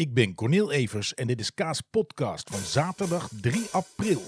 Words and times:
Ik 0.00 0.14
ben 0.14 0.34
Cornel 0.34 0.72
Evers 0.72 1.14
en 1.14 1.26
dit 1.26 1.40
is 1.40 1.54
Kaas 1.54 1.80
Podcast 1.80 2.50
van 2.50 2.58
zaterdag 2.58 3.28
3 3.40 3.66
april. 3.70 4.20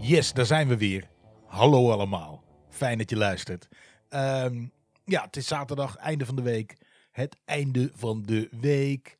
Yes, 0.00 0.32
daar 0.32 0.46
zijn 0.46 0.68
we 0.68 0.76
weer. 0.76 1.08
Hallo 1.46 1.90
allemaal. 1.90 2.44
Fijn 2.68 2.98
dat 2.98 3.10
je 3.10 3.16
luistert. 3.16 3.68
Ehm, 4.08 4.66
ja, 5.04 5.22
het 5.22 5.36
is 5.36 5.46
zaterdag, 5.46 5.96
einde 5.96 6.26
van 6.26 6.36
de 6.36 6.42
week. 6.42 6.76
Het 7.10 7.36
einde 7.44 7.90
van 7.94 8.22
de 8.22 8.48
week. 8.60 9.18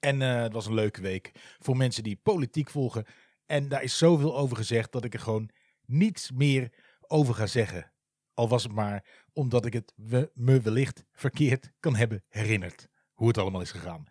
En 0.00 0.22
eh, 0.22 0.42
het 0.42 0.52
was 0.52 0.66
een 0.66 0.74
leuke 0.74 1.00
week 1.00 1.32
voor 1.58 1.76
mensen 1.76 2.02
die 2.02 2.20
politiek 2.22 2.70
volgen. 2.70 3.04
En 3.46 3.68
daar 3.68 3.82
is 3.82 3.98
zoveel 3.98 4.36
over 4.36 4.56
gezegd 4.56 4.92
dat 4.92 5.04
ik 5.04 5.14
er 5.14 5.20
gewoon 5.20 5.50
niets 5.90 6.30
meer 6.30 6.72
over 7.00 7.34
ga 7.34 7.46
zeggen. 7.46 7.92
Al 8.34 8.48
was 8.48 8.62
het 8.62 8.72
maar 8.72 9.04
omdat 9.32 9.66
ik 9.66 9.72
het 9.72 9.92
me 10.34 10.60
wellicht 10.60 11.04
verkeerd 11.12 11.72
kan 11.80 11.96
hebben 11.96 12.24
herinnerd. 12.28 12.88
Hoe 13.12 13.28
het 13.28 13.38
allemaal 13.38 13.60
is 13.60 13.70
gegaan. 13.70 14.04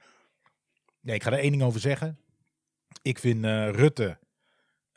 Nee, 1.02 1.16
ik 1.16 1.24
ga 1.24 1.32
er 1.32 1.40
één 1.40 1.52
ding 1.52 1.64
over 1.64 1.80
zeggen. 1.80 2.20
Ik 3.02 3.20
vind 3.20 3.46
uh, 3.46 3.70
Rutte 3.70 4.20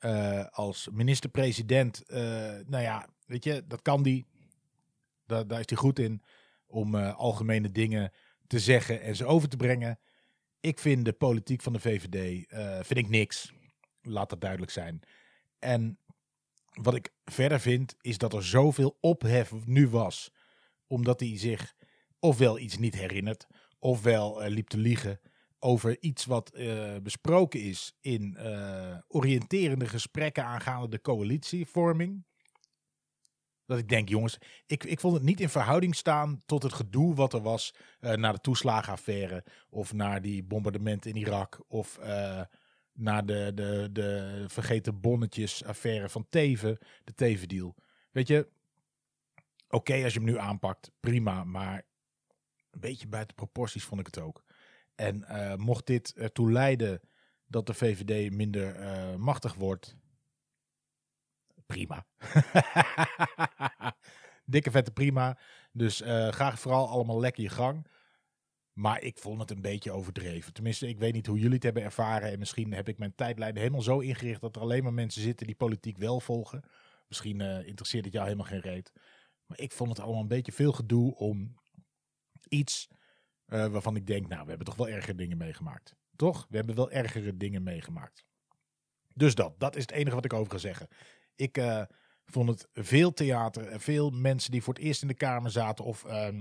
uh, 0.00 0.46
als 0.50 0.88
minister-president, 0.92 2.02
uh, 2.06 2.18
nou 2.66 2.82
ja, 2.82 3.08
weet 3.26 3.44
je, 3.44 3.64
dat 3.66 3.82
kan 3.82 4.02
die. 4.02 4.26
Da 5.26 5.44
daar 5.44 5.60
is 5.60 5.68
hij 5.68 5.78
goed 5.78 5.98
in 5.98 6.22
om 6.66 6.94
algemene 6.94 7.70
dingen 7.70 8.12
te 8.46 8.58
zeggen 8.58 9.00
en 9.00 9.16
ze 9.16 9.26
over 9.26 9.48
te 9.48 9.56
brengen. 9.56 9.98
Ik 10.60 10.78
vind 10.78 11.04
de 11.04 11.12
politiek 11.12 11.62
van 11.62 11.72
de 11.72 11.80
VVD 11.80 12.46
vind 12.86 12.98
ik 12.98 13.08
niks. 13.08 13.52
Laat 14.02 14.30
dat 14.30 14.40
duidelijk 14.40 14.72
zijn. 14.72 15.02
En 15.58 15.98
wat 16.72 16.94
ik 16.94 17.12
verder 17.24 17.60
vind, 17.60 17.94
is 18.00 18.18
dat 18.18 18.32
er 18.32 18.44
zoveel 18.44 18.96
ophef 19.00 19.52
nu 19.64 19.88
was. 19.88 20.30
Omdat 20.86 21.20
hij 21.20 21.38
zich 21.38 21.74
ofwel 22.18 22.58
iets 22.58 22.78
niet 22.78 22.94
herinnert, 22.94 23.46
ofwel 23.78 24.44
uh, 24.44 24.48
liep 24.48 24.68
te 24.68 24.78
liegen 24.78 25.20
over 25.58 25.96
iets 26.00 26.24
wat 26.24 26.52
uh, 26.54 26.96
besproken 27.02 27.60
is 27.60 27.96
in 28.00 28.36
uh, 28.38 28.96
oriënterende 29.08 29.86
gesprekken 29.86 30.44
aangaande 30.44 30.88
de 30.88 31.00
coalitievorming. 31.00 32.24
Dat 33.66 33.78
ik 33.78 33.88
denk, 33.88 34.08
jongens, 34.08 34.38
ik, 34.66 34.84
ik 34.84 35.00
vond 35.00 35.14
het 35.14 35.22
niet 35.22 35.40
in 35.40 35.48
verhouding 35.48 35.94
staan 35.94 36.42
tot 36.46 36.62
het 36.62 36.72
gedoe 36.72 37.14
wat 37.14 37.32
er 37.32 37.42
was 37.42 37.74
uh, 38.00 38.12
na 38.12 38.32
de 38.32 38.40
toeslagenaffaire. 38.40 39.44
Of 39.70 39.92
naar 39.92 40.22
die 40.22 40.44
bombardementen 40.44 41.10
in 41.10 41.16
Irak. 41.16 41.64
Of 41.68 41.98
naar 42.92 43.26
de, 43.26 43.52
de, 43.54 43.88
de 43.92 44.44
vergeten 44.46 45.00
bonnetjes 45.00 45.64
affaire 45.64 46.08
van 46.08 46.26
Teven, 46.28 46.78
de 47.04 47.14
Teven-deal. 47.14 47.74
Weet 48.10 48.28
je, 48.28 48.48
oké 49.68 50.04
als 50.04 50.12
je 50.12 50.18
hem 50.18 50.28
nu 50.28 50.38
aanpakt, 50.38 50.90
prima, 51.00 51.44
maar 51.44 51.86
een 52.70 52.80
beetje 52.80 53.08
buiten 53.08 53.34
proporties 53.34 53.84
vond 53.84 54.00
ik 54.00 54.06
het 54.06 54.18
ook. 54.18 54.44
En 54.94 55.24
uh, 55.28 55.54
mocht 55.54 55.86
dit 55.86 56.14
ertoe 56.14 56.52
leiden 56.52 57.00
dat 57.46 57.66
de 57.66 57.74
VVD 57.74 58.32
minder 58.32 58.80
uh, 58.80 59.14
machtig 59.14 59.54
wordt, 59.54 59.96
prima. 61.66 62.06
Dikke 64.44 64.70
vette 64.70 64.90
prima. 64.90 65.38
Dus 65.72 66.00
uh, 66.00 66.32
ga 66.32 66.56
vooral 66.56 66.88
allemaal 66.88 67.20
lekker 67.20 67.42
je 67.42 67.48
gang. 67.48 67.86
Maar 68.72 69.02
ik 69.02 69.18
vond 69.18 69.40
het 69.40 69.50
een 69.50 69.60
beetje 69.60 69.92
overdreven. 69.92 70.52
Tenminste, 70.52 70.88
ik 70.88 70.98
weet 70.98 71.12
niet 71.12 71.26
hoe 71.26 71.38
jullie 71.38 71.54
het 71.54 71.62
hebben 71.62 71.82
ervaren. 71.82 72.30
En 72.30 72.38
misschien 72.38 72.72
heb 72.72 72.88
ik 72.88 72.98
mijn 72.98 73.14
tijdlijn 73.14 73.56
helemaal 73.56 73.82
zo 73.82 73.98
ingericht 73.98 74.40
dat 74.40 74.56
er 74.56 74.62
alleen 74.62 74.82
maar 74.82 74.94
mensen 74.94 75.22
zitten 75.22 75.46
die 75.46 75.56
politiek 75.56 75.96
wel 75.98 76.20
volgen. 76.20 76.62
Misschien 77.08 77.40
uh, 77.40 77.66
interesseert 77.66 78.04
het 78.04 78.12
jou 78.12 78.24
helemaal 78.24 78.46
geen 78.46 78.60
reet. 78.60 78.92
Maar 79.46 79.60
ik 79.60 79.72
vond 79.72 79.90
het 79.90 80.00
allemaal 80.00 80.20
een 80.20 80.28
beetje 80.28 80.52
veel 80.52 80.72
gedoe 80.72 81.14
om 81.14 81.60
iets 82.48 82.88
uh, 83.46 83.66
waarvan 83.66 83.96
ik 83.96 84.06
denk, 84.06 84.28
nou, 84.28 84.42
we 84.42 84.48
hebben 84.48 84.66
toch 84.66 84.76
wel 84.76 84.88
ergere 84.88 85.14
dingen 85.14 85.36
meegemaakt. 85.36 85.94
Toch? 86.16 86.46
We 86.48 86.56
hebben 86.56 86.74
wel 86.74 86.90
ergere 86.90 87.36
dingen 87.36 87.62
meegemaakt. 87.62 88.24
Dus 89.14 89.34
dat, 89.34 89.60
dat 89.60 89.76
is 89.76 89.82
het 89.82 89.90
enige 89.90 90.14
wat 90.14 90.24
ik 90.24 90.32
over 90.32 90.52
ga 90.52 90.58
zeggen. 90.58 90.88
Ik 91.34 91.58
uh, 91.58 91.82
vond 92.24 92.48
het 92.48 92.68
veel 92.72 93.12
theater, 93.12 93.80
veel 93.80 94.10
mensen 94.10 94.50
die 94.50 94.62
voor 94.62 94.74
het 94.74 94.82
eerst 94.82 95.02
in 95.02 95.08
de 95.08 95.14
Kamer 95.14 95.50
zaten 95.50 95.84
of 95.84 96.04
ehm, 96.04 96.40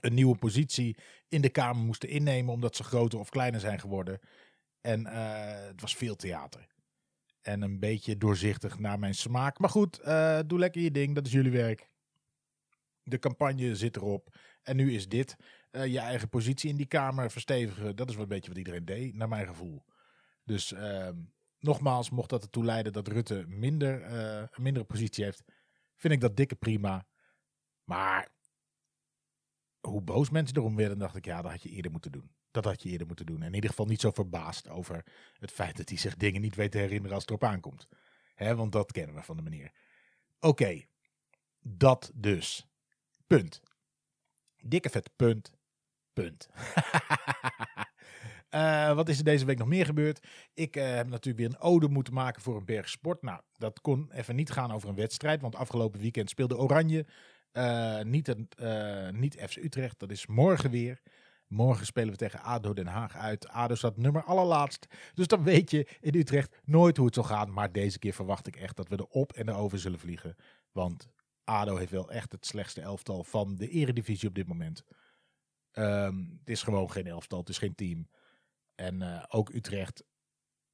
een 0.00 0.14
nieuwe 0.14 0.36
positie 0.36 0.96
in 1.28 1.40
de 1.40 1.48
Kamer 1.48 1.84
moesten 1.84 2.08
innemen 2.08 2.52
omdat 2.52 2.76
ze 2.76 2.84
groter 2.84 3.18
of 3.18 3.28
kleiner 3.28 3.60
zijn 3.60 3.80
geworden. 3.80 4.20
En 4.80 5.00
uh, 5.00 5.66
het 5.66 5.80
was 5.80 5.96
veel 5.96 6.16
theater. 6.16 6.66
En 7.40 7.62
een 7.62 7.78
beetje 7.78 8.16
doorzichtig 8.16 8.78
naar 8.78 8.98
mijn 8.98 9.14
smaak. 9.14 9.58
Maar 9.58 9.70
goed, 9.70 10.00
uh, 10.00 10.40
doe 10.46 10.58
lekker 10.58 10.82
je 10.82 10.90
ding, 10.90 11.14
dat 11.14 11.26
is 11.26 11.32
jullie 11.32 11.50
werk. 11.50 11.90
De 13.02 13.18
campagne 13.18 13.76
zit 13.76 13.96
erop. 13.96 14.36
En 14.62 14.76
nu 14.76 14.92
is 14.94 15.08
dit. 15.08 15.36
Uh, 15.70 15.86
je 15.86 15.98
eigen 15.98 16.28
positie 16.28 16.70
in 16.70 16.76
die 16.76 16.86
Kamer 16.86 17.30
verstevigen. 17.30 17.96
Dat 17.96 18.08
is 18.08 18.14
wel 18.14 18.22
een 18.22 18.28
beetje 18.28 18.48
wat 18.48 18.58
iedereen 18.58 18.84
deed, 18.84 19.14
naar 19.14 19.28
mijn 19.28 19.46
gevoel. 19.46 19.84
Dus 20.44 20.72
ehm, 20.72 21.16
nogmaals, 21.58 22.10
mocht 22.10 22.30
dat 22.30 22.42
ertoe 22.42 22.64
leiden 22.64 22.92
dat 22.92 23.08
Rutte 23.08 23.44
minder, 23.46 24.12
een 24.12 24.48
mindere 24.62 24.84
positie 24.84 25.24
heeft, 25.24 25.42
vind 25.96 26.14
ik 26.14 26.20
dat 26.20 26.36
dikke 26.36 26.54
prima. 26.54 27.06
Maar 27.84 28.28
boos 30.04 30.30
mensen 30.30 30.56
erom 30.56 30.76
werden, 30.76 30.98
dacht 30.98 31.16
ik, 31.16 31.24
ja, 31.24 31.42
dat 31.42 31.50
had 31.50 31.62
je 31.62 31.68
eerder 31.68 31.90
moeten 31.90 32.12
doen. 32.12 32.30
Dat 32.50 32.64
had 32.64 32.82
je 32.82 32.88
eerder 32.88 33.06
moeten 33.06 33.26
doen. 33.26 33.40
En 33.40 33.46
in 33.46 33.54
ieder 33.54 33.70
geval 33.70 33.86
niet 33.86 34.00
zo 34.00 34.10
verbaasd 34.10 34.68
over 34.68 35.04
het 35.38 35.50
feit 35.50 35.76
dat 35.76 35.88
hij 35.88 35.98
zich 35.98 36.16
dingen 36.16 36.40
niet 36.40 36.54
weet 36.54 36.70
te 36.72 36.78
herinneren 36.78 37.12
als 37.12 37.20
het 37.20 37.30
erop 37.30 37.44
aankomt. 37.44 37.88
Hè, 38.34 38.56
want 38.56 38.72
dat 38.72 38.92
kennen 38.92 39.14
we 39.14 39.22
van 39.22 39.36
de 39.36 39.42
meneer. 39.42 39.72
Oké, 40.40 40.82
dat 41.60 42.10
dus. 42.14 42.66
Punt. 43.26 43.62
Dikke 44.56 44.90
vet 44.90 45.10
punt. 45.16 45.52
Punt. 46.12 46.48
uh, 48.50 48.94
wat 48.98 49.08
is 49.08 49.18
er 49.18 49.24
deze 49.24 49.44
week 49.44 49.58
nog 49.58 49.68
meer 49.68 49.86
gebeurd? 49.86 50.26
Ik 50.54 50.76
uh, 50.76 50.94
heb 50.94 51.08
natuurlijk 51.08 51.36
weer 51.36 51.46
een 51.46 51.68
ode 51.68 51.88
moeten 51.88 52.14
maken 52.14 52.42
voor 52.42 52.56
een 52.56 52.64
berg 52.64 52.88
sport. 52.88 53.22
Nou, 53.22 53.40
dat 53.56 53.80
kon 53.80 54.12
even 54.12 54.36
niet 54.36 54.50
gaan 54.50 54.72
over 54.72 54.88
een 54.88 54.94
wedstrijd. 54.94 55.40
Want 55.40 55.56
afgelopen 55.56 56.00
weekend 56.00 56.30
speelde 56.30 56.58
Oranje 56.58 57.06
uh, 57.52 58.00
niet, 58.00 58.28
een, 58.28 58.48
uh, 58.62 59.08
niet 59.08 59.34
FC 59.48 59.56
Utrecht, 59.56 59.98
dat 59.98 60.10
is 60.10 60.26
morgen 60.26 60.70
weer. 60.70 61.00
Morgen 61.46 61.86
spelen 61.86 62.10
we 62.10 62.16
tegen 62.16 62.42
ADO 62.42 62.72
Den 62.72 62.86
Haag 62.86 63.16
uit. 63.16 63.48
ADO 63.48 63.74
staat 63.74 63.96
nummer 63.96 64.24
allerlaatst. 64.24 64.86
Dus 65.14 65.26
dan 65.26 65.44
weet 65.44 65.70
je 65.70 65.88
in 66.00 66.14
Utrecht 66.14 66.60
nooit 66.64 66.96
hoe 66.96 67.06
het 67.06 67.14
zal 67.14 67.24
gaan. 67.24 67.52
Maar 67.52 67.72
deze 67.72 67.98
keer 67.98 68.12
verwacht 68.12 68.46
ik 68.46 68.56
echt 68.56 68.76
dat 68.76 68.88
we 68.88 68.96
er 68.96 69.06
op 69.06 69.32
en 69.32 69.50
over 69.50 69.78
zullen 69.78 69.98
vliegen. 69.98 70.36
Want 70.72 71.08
ADO 71.44 71.76
heeft 71.76 71.90
wel 71.90 72.10
echt 72.10 72.32
het 72.32 72.46
slechtste 72.46 72.80
elftal 72.80 73.24
van 73.24 73.56
de 73.56 73.68
eredivisie 73.68 74.28
op 74.28 74.34
dit 74.34 74.46
moment. 74.46 74.84
Um, 75.72 76.36
het 76.38 76.48
is 76.48 76.62
gewoon 76.62 76.90
geen 76.90 77.06
elftal, 77.06 77.38
het 77.38 77.48
is 77.48 77.58
geen 77.58 77.74
team. 77.74 78.08
En 78.74 79.02
uh, 79.02 79.24
ook 79.28 79.54
Utrecht 79.54 80.04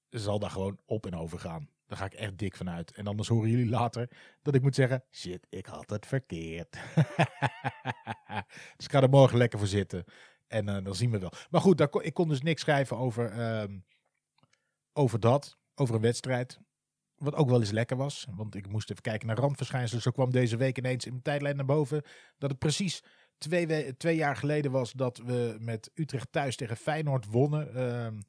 zal 0.08 0.38
daar 0.38 0.50
gewoon 0.50 0.80
op 0.84 1.06
en 1.06 1.14
over 1.14 1.38
gaan. 1.38 1.68
Daar 1.88 1.98
ga 1.98 2.04
ik 2.04 2.14
echt 2.14 2.38
dik 2.38 2.56
van 2.56 2.70
uit. 2.70 2.92
En 2.92 3.06
anders 3.06 3.28
horen 3.28 3.50
jullie 3.50 3.68
later 3.68 4.10
dat 4.42 4.54
ik 4.54 4.62
moet 4.62 4.74
zeggen: 4.74 5.04
shit, 5.10 5.46
ik 5.48 5.66
had 5.66 5.90
het 5.90 6.06
verkeerd. 6.06 6.70
dus 8.76 8.86
ik 8.86 8.90
ga 8.90 9.02
er 9.02 9.08
morgen 9.08 9.38
lekker 9.38 9.58
voor 9.58 9.68
zitten. 9.68 10.04
En 10.46 10.68
uh, 10.68 10.84
dan 10.84 10.94
zien 10.94 11.10
we 11.10 11.18
wel. 11.18 11.32
Maar 11.50 11.60
goed, 11.60 11.78
daar 11.78 11.88
ik 12.00 12.14
kon 12.14 12.28
dus 12.28 12.42
niks 12.42 12.60
schrijven 12.60 12.96
over, 12.96 13.60
um, 13.60 13.84
over 14.92 15.20
dat. 15.20 15.58
Over 15.74 15.94
een 15.94 16.00
wedstrijd. 16.00 16.60
Wat 17.14 17.34
ook 17.34 17.48
wel 17.48 17.60
eens 17.60 17.70
lekker 17.70 17.96
was. 17.96 18.26
Want 18.30 18.54
ik 18.54 18.68
moest 18.68 18.90
even 18.90 19.02
kijken 19.02 19.26
naar 19.26 19.38
randverschijnselen. 19.38 20.02
Zo 20.02 20.10
kwam 20.10 20.30
deze 20.30 20.56
week 20.56 20.78
ineens 20.78 21.04
in 21.04 21.10
mijn 21.10 21.22
tijdlijn 21.22 21.56
naar 21.56 21.64
boven. 21.64 22.02
Dat 22.38 22.50
het 22.50 22.58
precies 22.58 23.02
twee, 23.38 23.96
twee 23.96 24.16
jaar 24.16 24.36
geleden 24.36 24.70
was 24.70 24.92
dat 24.92 25.18
we 25.18 25.56
met 25.60 25.90
Utrecht 25.94 26.32
thuis 26.32 26.56
tegen 26.56 26.76
Feyenoord 26.76 27.26
wonnen. 27.26 27.76
Uh, 27.76 28.20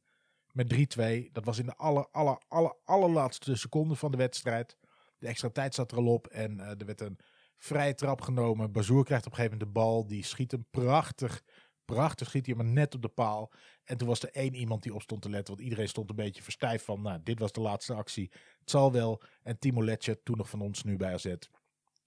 met 0.59 1.27
3-2. 1.27 1.31
Dat 1.31 1.45
was 1.45 1.59
in 1.59 1.65
de 1.65 1.75
aller, 1.75 2.07
aller, 2.11 2.41
aller, 2.47 2.75
allerlaatste 2.83 3.55
seconde 3.55 3.95
van 3.95 4.11
de 4.11 4.17
wedstrijd. 4.17 4.77
De 5.17 5.27
extra 5.27 5.49
tijd 5.49 5.75
zat 5.75 5.91
er 5.91 5.97
al 5.97 6.07
op 6.07 6.27
en 6.27 6.57
uh, 6.57 6.69
er 6.69 6.85
werd 6.85 7.01
een 7.01 7.19
vrije 7.57 7.95
trap 7.95 8.21
genomen. 8.21 8.71
Bazoer 8.71 9.03
krijgt 9.03 9.25
op 9.25 9.31
een 9.31 9.37
gegeven 9.37 9.57
moment 9.57 9.75
de 9.75 9.81
bal. 9.81 10.07
Die 10.07 10.23
schiet 10.23 10.51
hem 10.51 10.65
prachtig. 10.69 11.43
Prachtig 11.85 12.27
schiet 12.27 12.45
hij 12.45 12.55
maar 12.55 12.65
net 12.65 12.95
op 12.95 13.01
de 13.01 13.07
paal. 13.07 13.51
En 13.83 13.97
toen 13.97 14.07
was 14.07 14.21
er 14.21 14.31
één 14.31 14.55
iemand 14.55 14.83
die 14.83 14.93
op 14.93 15.01
stond 15.01 15.21
te 15.21 15.29
letten. 15.29 15.53
Want 15.53 15.65
iedereen 15.65 15.87
stond 15.87 16.09
een 16.09 16.15
beetje 16.15 16.43
verstijfd 16.43 16.85
van, 16.85 17.01
nou, 17.01 17.19
dit 17.23 17.39
was 17.39 17.51
de 17.51 17.61
laatste 17.61 17.93
actie. 17.93 18.31
Het 18.59 18.69
zal 18.69 18.91
wel. 18.91 19.21
En 19.43 19.59
Timo 19.59 19.83
Letje, 19.83 20.23
toen 20.23 20.37
nog 20.37 20.49
van 20.49 20.61
ons, 20.61 20.83
nu 20.83 20.97
bij 20.97 21.13
AZ. 21.13 21.35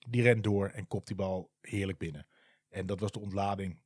Die 0.08 0.22
rent 0.22 0.44
door 0.44 0.69
en 0.69 0.87
kopt 0.87 1.06
die 1.06 1.16
bal 1.16 1.50
heerlijk 1.60 1.98
binnen. 1.98 2.26
En 2.69 2.87
dat 2.87 3.00
was 3.00 3.10
de 3.10 3.20
ontlading. 3.20 3.81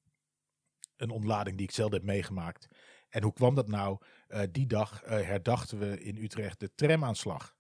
Een 0.97 1.11
ontlading 1.11 1.57
die 1.57 1.67
ik 1.67 1.75
zelden 1.75 1.99
heb 1.99 2.09
meegemaakt. 2.09 2.69
En 3.17 3.23
hoe 3.23 3.33
kwam 3.33 3.55
dat 3.55 3.69
nou? 3.69 3.99
Uh, 4.29 4.41
die 4.53 4.67
dag 4.67 5.05
uh, 5.05 5.11
herdachten 5.11 5.79
we 5.79 6.01
in 6.01 6.17
Utrecht 6.17 6.61
de 6.61 6.75
tramaanslag 6.75 7.57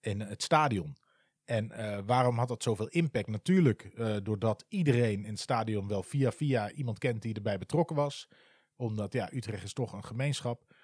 in 0.00 0.20
het 0.20 0.42
stadion. 0.42 0.96
En 1.44 1.72
uh, 1.72 1.98
waarom 2.06 2.38
had 2.38 2.48
dat 2.48 2.62
zoveel 2.62 2.88
impact? 2.88 3.26
Natuurlijk 3.26 3.92
doordat 4.22 4.64
iedereen 4.68 5.24
in 5.24 5.30
het 5.30 5.40
stadion 5.40 5.88
wel 5.88 6.02
via 6.02 6.32
via 6.32 6.70
iemand 6.70 6.98
kent 6.98 7.22
die 7.22 7.34
erbij 7.34 7.58
betrokken 7.58 7.96
was. 7.96 8.28
Omdat 8.76 9.12
ja, 9.12 9.32
Utrecht 9.32 9.64
is 9.64 9.72
toch 9.72 9.92
een 9.92 10.04
gemeenschap. 10.04 10.74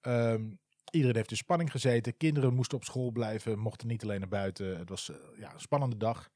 Um, 0.00 0.58
Iedereen 0.90 1.16
heeft 1.16 1.30
in 1.30 1.36
spanning 1.36 1.70
gezeten. 1.70 2.16
Kinderen 2.16 2.54
moesten 2.54 2.78
op 2.78 2.84
school 2.84 3.10
blijven, 3.10 3.58
mochten 3.58 3.88
niet 3.88 4.02
alleen 4.02 4.20
naar 4.20 4.28
buiten. 4.28 4.78
Het 4.78 4.88
was 4.88 5.10
ja, 5.36 5.52
een 5.52 5.60
spannende 5.60 5.96
dag. 5.96 6.30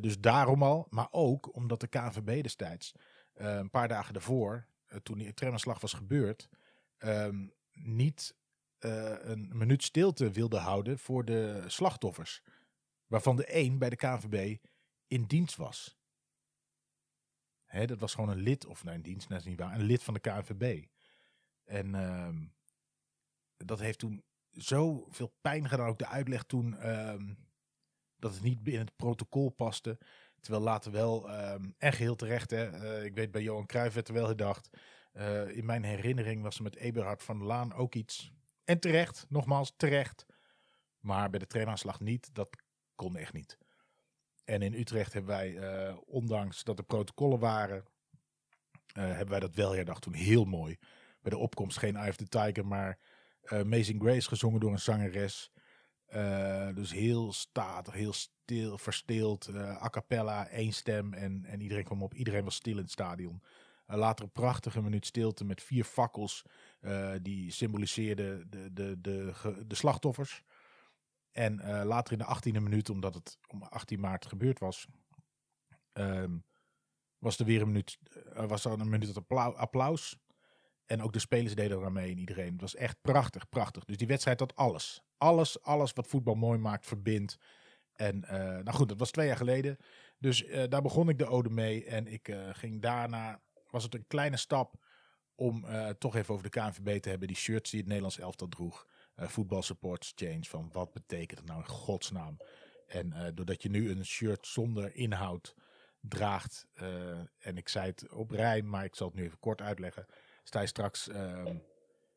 dus 0.00 0.20
daarom 0.20 0.62
al, 0.62 0.86
maar 0.90 1.08
ook 1.10 1.54
omdat 1.54 1.80
de 1.80 1.88
KNVB 1.88 2.42
destijds 2.42 2.92
een 3.34 3.70
paar 3.70 3.88
dagen 3.88 4.12
daarvoor, 4.12 4.66
toen 5.02 5.18
die 5.18 5.34
trainerslag 5.34 5.80
was 5.80 5.92
gebeurd, 5.92 6.48
ehm, 6.98 7.46
niet 7.72 8.36
een 8.78 9.50
minuut 9.52 9.82
stilte 9.82 10.30
wilde 10.30 10.58
houden 10.58 10.98
voor 10.98 11.24
de 11.24 11.64
slachtoffers. 11.66 12.42
Waarvan 13.06 13.36
de 13.36 13.46
één 13.46 13.78
bij 13.78 13.90
de 13.90 13.96
KNVB 13.96 14.56
in 15.06 15.24
dienst 15.24 15.56
was. 15.56 15.98
Hè, 17.64 17.86
dat 17.86 18.00
was 18.00 18.14
gewoon 18.14 18.28
een 18.28 18.42
lid, 18.42 18.66
of 18.66 18.84
nee, 18.84 18.94
een 18.94 19.02
dienst, 19.02 19.28
dat 19.28 19.38
is 19.38 19.44
niet 19.44 19.58
waar, 19.58 19.74
een 19.74 19.86
lid 19.86 20.02
van 20.02 20.14
de 20.14 20.20
KNVB. 20.20 20.84
En 21.64 21.94
uh, 21.94 22.36
dat 23.56 23.78
heeft 23.78 23.98
toen 23.98 24.24
zoveel 24.50 25.34
pijn 25.40 25.68
gedaan, 25.68 25.88
ook 25.88 25.98
de 25.98 26.06
uitleg 26.06 26.44
toen, 26.44 26.74
uh, 26.74 27.14
dat 28.16 28.34
het 28.34 28.42
niet 28.42 28.68
in 28.68 28.78
het 28.78 28.96
protocol 28.96 29.50
paste. 29.50 29.98
Terwijl 30.40 30.64
later 30.64 30.92
wel, 30.92 31.30
um, 31.30 31.74
en 31.78 31.92
geheel 31.92 32.16
terecht, 32.16 32.50
hè, 32.50 32.82
uh, 32.98 33.04
ik 33.04 33.14
weet 33.14 33.30
bij 33.30 33.42
Johan 33.42 33.66
Cruijff 33.66 33.94
werd 33.94 34.08
er 34.08 34.14
wel 34.14 34.26
gedacht. 34.26 34.70
Uh, 35.12 35.56
in 35.56 35.64
mijn 35.64 35.84
herinnering 35.84 36.42
was 36.42 36.56
er 36.56 36.62
met 36.62 36.76
Eberhard 36.76 37.22
van 37.22 37.42
Laan 37.42 37.74
ook 37.74 37.94
iets. 37.94 38.32
En 38.64 38.78
terecht, 38.80 39.26
nogmaals 39.28 39.72
terecht. 39.76 40.26
Maar 41.00 41.30
bij 41.30 41.38
de 41.38 41.46
trainaanslag 41.46 42.00
niet, 42.00 42.34
dat 42.34 42.48
kon 42.94 43.16
echt 43.16 43.32
niet. 43.32 43.58
En 44.44 44.62
in 44.62 44.74
Utrecht 44.74 45.12
hebben 45.12 45.36
wij, 45.36 45.50
uh, 45.50 45.96
ondanks 46.06 46.64
dat 46.64 46.78
er 46.78 46.84
protocollen 46.84 47.38
waren, 47.38 47.84
hebben 48.92 49.28
wij 49.28 49.40
dat 49.40 49.54
wel 49.54 49.74
herdacht 49.74 50.02
toen 50.02 50.14
heel 50.14 50.44
mooi. 50.44 50.78
Bij 51.22 51.30
de 51.30 51.38
opkomst 51.38 51.78
geen 51.78 51.96
Eye 51.96 52.08
of 52.08 52.16
the 52.16 52.28
Tiger, 52.28 52.66
maar 52.66 52.98
Amazing 53.44 54.02
Grace 54.02 54.28
gezongen 54.28 54.60
door 54.60 54.72
een 54.72 54.78
zangeres. 54.78 55.52
Dus 56.74 56.92
heel 56.92 57.32
statig, 57.32 57.94
heel 57.94 58.12
stil, 58.12 58.78
verstild, 58.78 59.50
a 59.56 59.88
cappella, 59.90 60.48
één 60.48 60.72
stem 60.72 61.14
en, 61.14 61.44
en 61.44 61.60
iedereen 61.60 61.84
kwam 61.84 62.02
op. 62.02 62.14
Iedereen 62.14 62.44
was 62.44 62.54
stil 62.54 62.76
in 62.76 62.82
het 62.82 62.90
stadion. 62.90 63.42
later 63.86 64.24
een 64.24 64.30
prachtige 64.30 64.82
minuut 64.82 65.06
stilte 65.06 65.44
met 65.44 65.62
vier 65.62 65.84
fakkels 65.84 66.42
die 67.22 67.50
symboliseerden 67.50 68.50
de, 68.50 68.72
de, 68.72 69.00
de, 69.00 69.32
de, 69.66 69.74
slachtoffers. 69.74 70.42
En 71.32 71.84
later 71.84 72.12
in 72.12 72.18
de 72.18 72.36
18e 72.36 72.62
minuut, 72.62 72.90
omdat 72.90 73.14
het 73.14 73.38
om 73.48 73.62
18 73.62 74.00
maart 74.00 74.26
gebeurd 74.26 74.58
was, 74.58 74.86
um, 75.92 76.44
was 77.18 77.38
er 77.38 77.44
weer 77.44 77.60
een 77.60 77.66
minuut, 77.66 77.98
was 78.34 78.64
er 78.64 78.72
een 78.72 78.88
minuut 78.88 79.28
applaus. 79.30 80.18
En 80.88 81.02
ook 81.02 81.12
de 81.12 81.18
spelers 81.18 81.54
deden 81.54 81.82
er 81.82 81.92
mee 81.92 82.10
en 82.10 82.18
iedereen. 82.18 82.52
Het 82.52 82.60
was 82.60 82.74
echt 82.74 82.96
prachtig, 83.00 83.48
prachtig. 83.48 83.84
Dus 83.84 83.96
die 83.96 84.06
wedstrijd 84.06 84.40
had 84.40 84.56
alles. 84.56 85.02
Alles, 85.16 85.62
alles 85.62 85.92
wat 85.92 86.06
voetbal 86.06 86.34
mooi 86.34 86.58
maakt, 86.58 86.86
verbindt. 86.86 87.38
En 87.92 88.24
uh, 88.24 88.30
nou 88.30 88.70
goed, 88.70 88.88
dat 88.88 88.98
was 88.98 89.10
twee 89.10 89.26
jaar 89.26 89.36
geleden. 89.36 89.76
Dus 90.18 90.46
daar 90.68 90.82
begon 90.82 91.08
ik 91.08 91.18
de 91.18 91.26
ode 91.26 91.50
mee. 91.50 91.84
En 91.84 92.06
ik 92.06 92.36
ging 92.52 92.82
daarna, 92.82 93.40
was 93.70 93.82
het 93.82 93.94
een 93.94 94.06
kleine 94.06 94.36
stap 94.36 94.86
om 95.34 95.64
toch 95.98 96.16
even 96.16 96.34
over 96.34 96.50
de 96.50 96.60
KNVB 96.60 97.00
te 97.00 97.08
hebben. 97.08 97.28
Die 97.28 97.36
shirts 97.36 97.70
die 97.70 97.78
het 97.78 97.88
Nederlands 97.88 98.18
elftal 98.18 98.48
droeg 98.48 98.86
uh, 99.16 99.28
Football 99.28 99.62
Supports 99.62 100.12
Change. 100.16 100.44
Van 100.44 100.68
wat 100.72 100.92
betekent 100.92 101.38
het 101.38 101.48
nou 101.48 101.60
in 101.60 101.68
godsnaam? 101.68 102.36
En 102.86 103.32
doordat 103.34 103.62
je 103.62 103.70
nu 103.70 103.90
een 103.90 104.04
shirt 104.04 104.46
zonder 104.46 104.94
inhoud 104.94 105.54
draagt. 106.00 106.66
En 107.38 107.56
ik 107.56 107.68
zei 107.68 107.86
het 107.86 108.12
op 108.12 108.30
rijm, 108.30 108.68
maar 108.68 108.84
ik 108.84 108.94
zal 108.94 109.06
het 109.06 109.16
nu 109.16 109.24
even 109.24 109.38
kort 109.38 109.60
uitleggen. 109.60 110.06
Sta 110.48 110.60
je 110.60 110.66
straks 110.66 111.08
uh, 111.08 111.44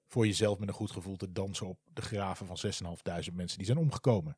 voor 0.07 0.25
jezelf 0.25 0.60
met 0.60 0.68
een 0.68 0.74
goed 0.74 0.92
gevoel 0.92 1.16
te 1.16 1.31
dansen 1.31 1.68
op 1.68 1.80
de 1.94 2.01
graven 2.01 2.45
van 2.45 2.57
6.500 2.66 3.33
mensen 3.33 3.57
die 3.57 3.66
zijn 3.66 3.78
omgekomen. 3.78 4.38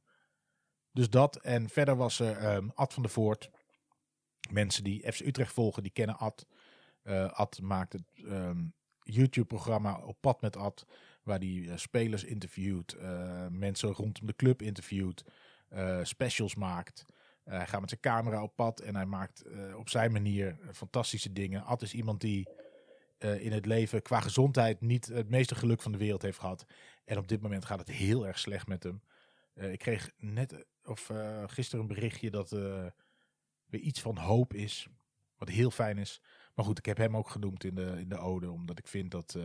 Dus 0.92 1.10
dat. 1.10 1.36
En 1.36 1.70
verder 1.70 1.96
was 1.96 2.20
er 2.20 2.56
um, 2.56 2.72
Ad 2.76 2.94
van 2.94 3.04
der 3.04 3.12
Voort. 3.12 3.50
Mensen 4.50 4.84
die 4.84 5.12
FC 5.12 5.20
Utrecht 5.20 5.54
volgen, 5.54 5.84
die 5.84 5.92
kennen 5.92 6.18
Ad. 6.18 6.46
Ad 7.28 7.62
maakt 7.62 7.94
het 7.94 8.04
um, 8.16 8.74
YouTube-programma 9.00 10.00
Op 10.00 10.18
Pad 10.22 10.42
met 10.42 10.56
Ad. 10.56 10.86
Waar 11.24 11.40
hij 11.40 11.48
uh, 11.48 11.78
spelers 11.78 12.24
interviewt, 12.24 12.96
uh, 12.96 13.48
mensen 13.50 13.90
rondom 13.90 14.28
de 14.28 14.36
club 14.36 14.62
interviewt, 14.62 15.24
uh, 15.70 16.00
specials 16.04 16.56
maakt. 16.56 17.06
hij 17.44 17.68
gaat 17.68 17.80
met 17.80 17.90
zijn 17.90 18.02
camera 18.02 18.44
op 18.44 18.56
pad 18.56 18.80
en 18.80 18.96
hij 18.96 19.06
maakt 19.06 19.44
op 19.76 19.90
zijn 19.90 20.12
manier 20.12 20.58
fantastische 20.72 21.34
dingen. 21.34 21.64
Ad 21.64 21.82
is 21.82 21.94
iemand 21.94 22.22
die 22.22 22.48
in 23.24 23.52
het 23.52 23.66
leven 23.66 24.02
qua 24.02 24.20
gezondheid 24.20 24.82
niet 24.82 25.06
het 25.06 25.30
meeste 25.30 25.56
geluk 25.56 25.82
van 25.82 25.92
de 25.92 25.98
wereld 25.98 26.22
heeft 26.22 26.40
gehad. 26.40 26.66
En 27.06 27.18
op 27.18 27.28
dit 27.28 27.42
moment 27.42 27.66
gaat 27.66 27.80
het 27.80 27.92
heel 27.92 28.28
erg 28.28 28.40
slecht 28.40 28.68
met 28.68 28.84
hem. 28.84 29.02
ik 29.54 29.80
kreeg 29.80 30.12
net 30.18 30.66
of 30.84 31.12
gisteren 31.46 31.82
een 31.82 31.94
berichtje 31.94 32.32
dat 32.32 32.52
er 32.52 32.94
weer 33.66 33.82
iets 33.82 34.02
van 34.02 34.18
hoop 34.18 34.54
is. 34.54 34.88
Wat 35.38 35.50
heel 35.50 35.72
fijn 35.72 35.98
is. 35.98 36.22
Maar 36.56 36.66
goed, 36.66 36.78
ik 36.78 36.86
heb 36.86 36.98
hem 36.98 37.18
ook 37.18 37.30
genoemd 37.30 37.64
in 37.64 37.76
de, 37.76 37.96
in 38.00 38.10
de 38.10 38.18
ode. 38.18 38.52
Omdat 38.52 38.80
ik 38.80 38.88
vind 38.88 39.12
dat 39.12 39.38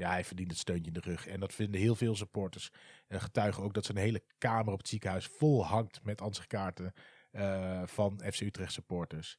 ja, 0.00 0.10
hij 0.10 0.24
verdient 0.24 0.50
het 0.50 0.58
steuntje 0.58 0.92
in 0.92 1.00
de 1.00 1.08
rug. 1.08 1.26
En 1.26 1.40
dat 1.40 1.54
vinden 1.54 1.80
heel 1.80 1.94
veel 1.94 2.16
supporters. 2.16 2.70
En 3.06 3.20
getuigen 3.20 3.62
ook 3.62 3.74
dat 3.74 3.84
zijn 3.84 3.96
hele 3.96 4.22
kamer 4.38 4.72
op 4.72 4.78
het 4.78 4.88
ziekenhuis 4.88 5.26
vol 5.26 5.66
hangt 5.66 6.04
met 6.04 6.20
ansichtkaarten 6.20 6.92
uh, 7.32 7.82
van 7.86 8.20
FC 8.32 8.40
Utrecht 8.40 8.72
supporters. 8.72 9.38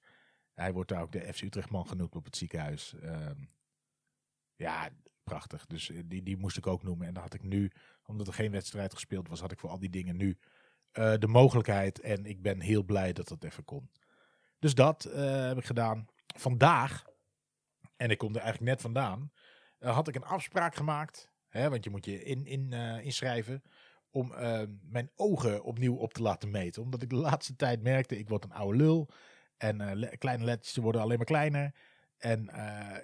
Hij 0.62 0.74
wordt 0.74 0.90
daar 0.90 1.02
ook 1.02 1.12
de 1.12 1.34
FC 1.34 1.42
Utrecht 1.42 1.70
man 1.70 1.88
genoemd 1.88 2.16
op 2.16 2.26
het 2.26 2.38
ziekenhuis. 2.38 2.94
Uh, 3.04 3.28
ja, 4.56 4.90
prachtig. 5.24 5.66
Dus 5.66 5.90
eh, 5.90 6.02
die, 6.06 6.24
die 6.24 6.38
moest 6.38 6.58
ik 6.58 6.68
ook 6.68 6.84
noemen. 6.84 7.08
En 7.08 7.14
dan 7.14 7.24
had 7.24 7.34
ik 7.34 7.44
nu, 7.44 7.72
omdat 8.06 8.28
er 8.28 8.34
geen 8.34 8.52
wedstrijd 8.52 8.94
gespeeld 8.94 9.28
was, 9.28 9.40
had 9.40 9.52
ik 9.52 9.60
voor 9.60 9.70
al 9.70 9.80
die 9.80 9.90
dingen 9.90 10.18
nu 10.18 10.38
uh, 10.94 11.14
de 11.18 11.28
mogelijkheid. 11.28 12.00
En 12.00 12.26
ik 12.26 12.42
ben 12.42 12.60
heel 12.60 12.84
blij 12.84 13.14
dat 13.14 13.28
dat 13.28 13.44
even 13.44 13.66
kon. 13.66 13.90
Dus 14.60 14.76
dat 14.76 15.04
heb 15.14 15.58
ik 15.58 15.66
gedaan. 15.66 16.06
Vandaag, 16.36 17.06
en 17.96 18.10
ik 18.10 18.18
kom 18.18 18.36
er 18.36 18.42
eigenlijk 18.42 18.72
net 18.72 18.82
vandaan, 18.82 19.32
had 19.80 20.08
ik 20.08 20.16
een 20.16 20.24
afspraak 20.24 20.76
gemaakt. 20.76 21.32
Hè, 21.48 21.70
want 21.70 21.84
je 21.84 21.90
moet 21.90 22.06
je 22.06 22.24
in, 22.24 22.46
in, 22.46 22.74
inschrijven. 23.04 23.64
Om 24.10 24.32
uh, 24.32 24.62
mijn 24.82 25.12
ogen 25.16 25.64
opnieuw 25.64 25.96
op 25.96 26.14
te 26.14 26.22
laten 26.22 26.52
meten. 26.52 26.82
Omdat 26.82 27.02
ik 27.02 27.10
de 27.10 27.16
laatste 27.16 27.56
tijd 27.56 27.82
merkte, 27.82 28.18
ik 28.18 28.30
word 28.30 28.44
een 28.44 28.54
oude 28.54 28.78
lul. 28.78 29.10
En 29.62 29.96
le 29.96 30.18
kleine 30.18 30.44
lettertjes 30.44 30.84
worden 30.84 31.02
alleen 31.02 31.18
maar 31.18 31.26
kleiner. 31.26 31.76
En 32.18 32.50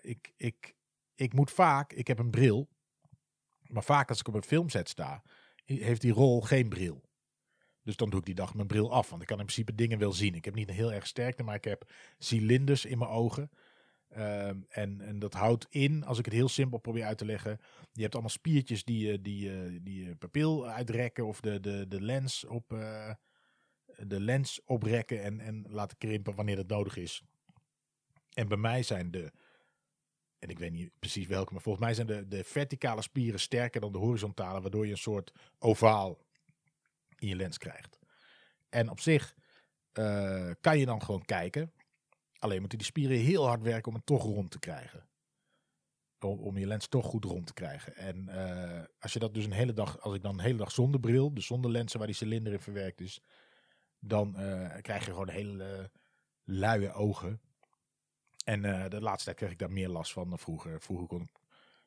ik, 0.01 0.33
ik, 0.37 0.75
ik 1.15 1.33
moet 1.33 1.51
vaak, 1.51 1.93
ik 1.93 2.07
heb 2.07 2.19
een 2.19 2.29
bril. 2.29 2.69
Maar 3.67 3.83
vaak 3.83 4.09
als 4.09 4.19
ik 4.19 4.27
op 4.27 4.33
een 4.33 4.43
filmset 4.43 4.89
sta, 4.89 5.23
heeft 5.65 6.01
die 6.01 6.13
rol 6.13 6.41
geen 6.41 6.69
bril. 6.69 7.09
Dus 7.83 7.95
dan 7.95 8.09
doe 8.09 8.19
ik 8.19 8.25
die 8.25 8.35
dag 8.35 8.53
mijn 8.53 8.67
bril 8.67 8.91
af. 8.91 9.09
Want 9.09 9.21
ik 9.21 9.27
kan 9.27 9.39
in 9.39 9.45
principe 9.45 9.75
dingen 9.75 9.99
wel 9.99 10.13
zien. 10.13 10.35
Ik 10.35 10.45
heb 10.45 10.55
niet 10.55 10.69
een 10.69 10.75
heel 10.75 10.93
erg 10.93 11.07
sterkte, 11.07 11.43
maar 11.43 11.55
ik 11.55 11.63
heb 11.63 11.91
cilinders 12.17 12.85
in 12.85 12.97
mijn 12.97 13.11
ogen. 13.11 13.49
Um, 14.17 14.65
en, 14.69 15.01
en 15.01 15.19
dat 15.19 15.33
houdt 15.33 15.67
in, 15.69 16.03
als 16.03 16.19
ik 16.19 16.25
het 16.25 16.33
heel 16.33 16.49
simpel 16.49 16.77
probeer 16.77 17.03
uit 17.03 17.17
te 17.17 17.25
leggen, 17.25 17.59
je 17.91 18.01
hebt 18.01 18.13
allemaal 18.13 18.31
spiertjes 18.31 18.83
die, 18.83 19.11
uh, 19.11 19.17
die, 19.21 19.49
uh, 19.49 19.79
die 19.81 20.03
je 20.03 20.15
pupil 20.15 20.67
uitrekken 20.67 21.25
of 21.25 21.41
de, 21.41 21.59
de, 21.59 21.87
de 21.87 22.01
lens 22.01 22.45
op 22.45 22.71
de 24.05 24.19
lens 24.19 24.61
oprekken 24.65 25.23
en, 25.23 25.39
en 25.39 25.65
laten 25.69 25.97
krimpen 25.97 26.35
wanneer 26.35 26.55
dat 26.55 26.67
nodig 26.67 26.97
is. 26.97 27.23
En 28.33 28.47
bij 28.47 28.57
mij 28.57 28.83
zijn 28.83 29.11
de, 29.11 29.31
en 30.39 30.49
ik 30.49 30.59
weet 30.59 30.71
niet 30.71 30.91
precies 30.99 31.27
welke, 31.27 31.53
maar 31.53 31.61
volgens 31.61 31.85
mij 31.85 31.93
zijn 31.93 32.07
de, 32.07 32.27
de 32.27 32.43
verticale 32.43 33.01
spieren 33.01 33.39
sterker 33.39 33.81
dan 33.81 33.91
de 33.91 33.97
horizontale, 33.97 34.61
waardoor 34.61 34.85
je 34.85 34.91
een 34.91 34.97
soort 34.97 35.31
ovaal 35.59 36.25
in 37.17 37.27
je 37.27 37.35
lens 37.35 37.57
krijgt. 37.57 37.99
En 38.69 38.89
op 38.89 38.99
zich 38.99 39.35
kan 40.61 40.79
je 40.79 40.85
dan 40.85 41.01
gewoon 41.01 41.25
kijken 41.25 41.73
Alleen 42.39 42.59
moeten 42.59 42.77
die 42.77 42.87
spieren 42.87 43.17
heel 43.17 43.47
hard 43.47 43.61
werken 43.61 43.87
om 43.87 43.97
het 43.97 44.05
toch 44.05 44.23
rond 44.23 44.51
te 44.51 44.59
krijgen. 44.59 45.07
Om, 46.19 46.39
om 46.39 46.57
je 46.57 46.67
lens 46.67 46.87
toch 46.87 47.05
goed 47.05 47.25
rond 47.25 47.47
te 47.47 47.53
krijgen. 47.53 47.95
En 47.95 48.29
uh, 48.29 48.83
als 48.99 49.13
je 49.13 49.19
dat 49.19 49.33
dus 49.33 49.45
een 49.45 49.51
hele 49.51 49.73
dag, 49.73 50.01
als 50.01 50.15
ik 50.15 50.21
dan 50.21 50.33
een 50.33 50.45
hele 50.45 50.57
dag 50.57 50.71
zonder 50.71 50.99
bril, 50.99 51.33
dus 51.33 51.45
zonder 51.45 51.71
lenzen 51.71 51.97
waar 51.97 52.07
die 52.07 52.15
cilinder 52.15 52.53
in 52.53 52.59
verwerkt 52.59 53.01
is, 53.01 53.21
dan 53.99 54.35
uh, 54.37 54.75
krijg 54.81 55.05
je 55.05 55.11
gewoon 55.11 55.29
hele 55.29 55.91
luie 56.43 56.93
ogen. 56.93 57.41
En 58.45 58.61
de 58.89 59.01
laatste 59.01 59.25
tijd 59.25 59.37
kreeg 59.37 59.51
ik 59.51 59.59
daar 59.59 59.71
meer 59.71 59.89
last 59.89 60.13
van 60.13 60.29
dan 60.29 60.39
vroeger. 60.39 60.81
Vroeger 60.81 61.07
kon 61.07 61.21
ik 61.21 61.31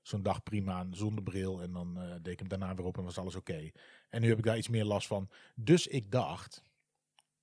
zo'n 0.02 0.22
dag 0.22 0.42
prima 0.42 0.86
zonder 0.90 1.24
bril 1.24 1.62
en 1.62 1.72
dan 1.72 1.94
deed 2.22 2.32
ik 2.32 2.38
hem 2.38 2.48
daarna 2.48 2.74
weer 2.74 2.86
op 2.86 2.98
en 2.98 3.04
was 3.04 3.18
alles 3.18 3.36
oké. 3.36 3.70
En 4.08 4.20
nu 4.20 4.28
heb 4.28 4.38
ik 4.38 4.44
daar 4.44 4.58
iets 4.58 4.68
meer 4.68 4.84
last 4.84 5.06
van. 5.06 5.28
Dus 5.54 5.86
ik 5.86 6.10
dacht, 6.10 6.62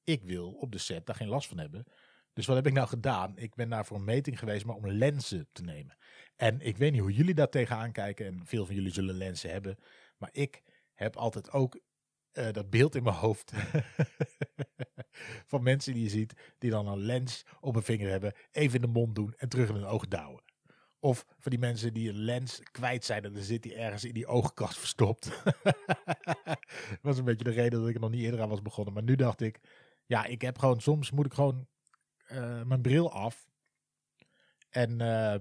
ik 0.04 0.24
wil 0.24 0.52
op 0.52 0.72
de 0.72 0.78
set 0.78 1.06
daar 1.06 1.16
geen 1.16 1.28
last 1.28 1.48
van 1.48 1.58
hebben. 1.58 1.86
Dus 2.34 2.46
wat 2.46 2.56
heb 2.56 2.68
ik 2.68 2.74
nou 2.74 2.88
gedaan? 2.88 3.38
Ik 3.38 3.56
ben 3.56 3.70
daar 3.70 3.86
voor 3.86 3.98
een 3.98 4.04
meting 4.04 4.40
geweest, 4.40 4.66
maar 4.66 4.76
om 4.76 4.88
lenzen 4.88 5.48
te 5.52 5.62
nemen. 5.62 5.98
En 6.36 6.62
ik 6.62 6.78
weet 6.78 6.92
niet 6.92 7.02
hoe 7.02 7.14
jullie 7.14 7.34
daar 7.34 7.50
tegenaan 7.50 7.92
kijken. 7.92 8.26
En 8.26 8.46
veel 8.46 8.66
van 8.66 8.76
jullie 8.76 8.92
zullen 8.92 9.16
lenzen 9.16 9.50
hebben. 9.50 9.78
Maar 10.18 10.30
ik 10.32 10.64
heb 10.94 11.16
altijd 11.16 11.52
ook 11.52 11.80
uh, 12.38 12.52
dat 12.52 12.70
beeld 12.70 12.96
in 12.96 13.04
mijn 13.04 13.16
hoofd. 13.16 13.52
van 15.46 15.64
mensen 15.64 15.94
die 15.94 16.04
je 16.04 16.10
ziet, 16.10 16.34
die 16.58 16.72
dan 16.72 16.88
een 16.88 17.00
lens 17.00 17.46
op 17.60 17.76
een 17.76 17.84
vinger 17.84 18.10
hebben. 18.10 18.34
Even 18.52 18.76
in 18.76 18.82
de 18.82 19.00
mond 19.00 19.16
doen 19.16 19.34
en 19.38 19.50
terug 19.50 19.70
in 19.70 19.76
hun 19.76 19.86
oog 19.86 20.08
douwen. 20.08 20.44
Of 21.00 21.26
voor 21.40 21.52
die 21.52 21.60
mensen 21.60 21.94
die 21.94 22.10
een 22.10 22.24
lens 22.24 22.62
kwijt 22.72 23.06
zijn 23.06 23.24
en 23.24 23.34
dan 23.34 23.44
zit 23.44 23.64
die 23.64 23.76
ergens 23.76 24.04
in 24.04 24.14
die 24.14 24.28
oogkast 24.28 24.78
verstopt. 24.78 25.30
dat 26.44 27.00
was 27.02 27.18
een 27.18 27.26
beetje 27.26 27.44
de 27.44 27.52
reden 27.52 27.80
dat 27.80 27.90
ik 27.90 27.96
er 27.96 28.02
nog 28.02 28.10
niet 28.10 28.24
eerder 28.24 28.42
aan 28.42 28.50
was 28.50 28.62
begonnen. 28.62 28.94
Maar 28.94 29.04
nu 29.04 29.16
dacht 29.16 29.42
ik, 29.42 29.60
ja, 30.06 30.26
ik 30.26 30.42
heb 30.42 30.58
gewoon, 30.58 30.82
soms 30.82 31.12
moet 31.12 31.26
ik 31.26 31.34
gewoon 31.34 31.68
uh, 32.32 32.64
mijn 32.64 32.82
bril 32.82 33.12
af. 33.12 33.50
En 34.70 34.92
uh, 34.92 35.36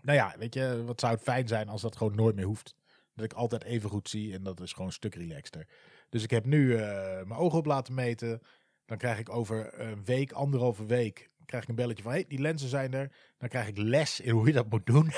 nou 0.00 0.18
ja, 0.18 0.34
weet 0.38 0.54
je, 0.54 0.82
wat 0.84 1.00
zou 1.00 1.14
het 1.14 1.22
fijn 1.22 1.48
zijn 1.48 1.68
als 1.68 1.82
dat 1.82 1.96
gewoon 1.96 2.14
nooit 2.14 2.34
meer 2.34 2.44
hoeft. 2.44 2.74
Dat 3.14 3.24
ik 3.24 3.32
altijd 3.32 3.64
even 3.64 3.90
goed 3.90 4.08
zie 4.08 4.34
en 4.34 4.42
dat 4.42 4.60
is 4.60 4.72
gewoon 4.72 4.86
een 4.86 4.92
stuk 4.92 5.14
relaxter. 5.14 5.68
Dus 6.14 6.22
ik 6.22 6.30
heb 6.30 6.44
nu 6.44 6.66
uh, 6.66 6.78
mijn 7.22 7.32
ogen 7.32 7.58
op 7.58 7.66
laten 7.66 7.94
meten. 7.94 8.40
Dan 8.84 8.98
krijg 8.98 9.18
ik 9.18 9.28
over 9.28 9.80
een 9.80 10.04
week, 10.04 10.32
anderhalve 10.32 10.86
week, 10.86 11.30
krijg 11.44 11.62
ik 11.62 11.68
een 11.68 11.74
belletje 11.74 12.02
van, 12.02 12.12
hey, 12.12 12.24
die 12.28 12.38
lenzen 12.38 12.68
zijn 12.68 12.94
er. 12.94 13.12
Dan 13.38 13.48
krijg 13.48 13.68
ik 13.68 13.78
les 13.78 14.20
in 14.20 14.30
hoe 14.30 14.46
je 14.46 14.52
dat 14.52 14.70
moet 14.70 14.86
doen. 14.86 15.12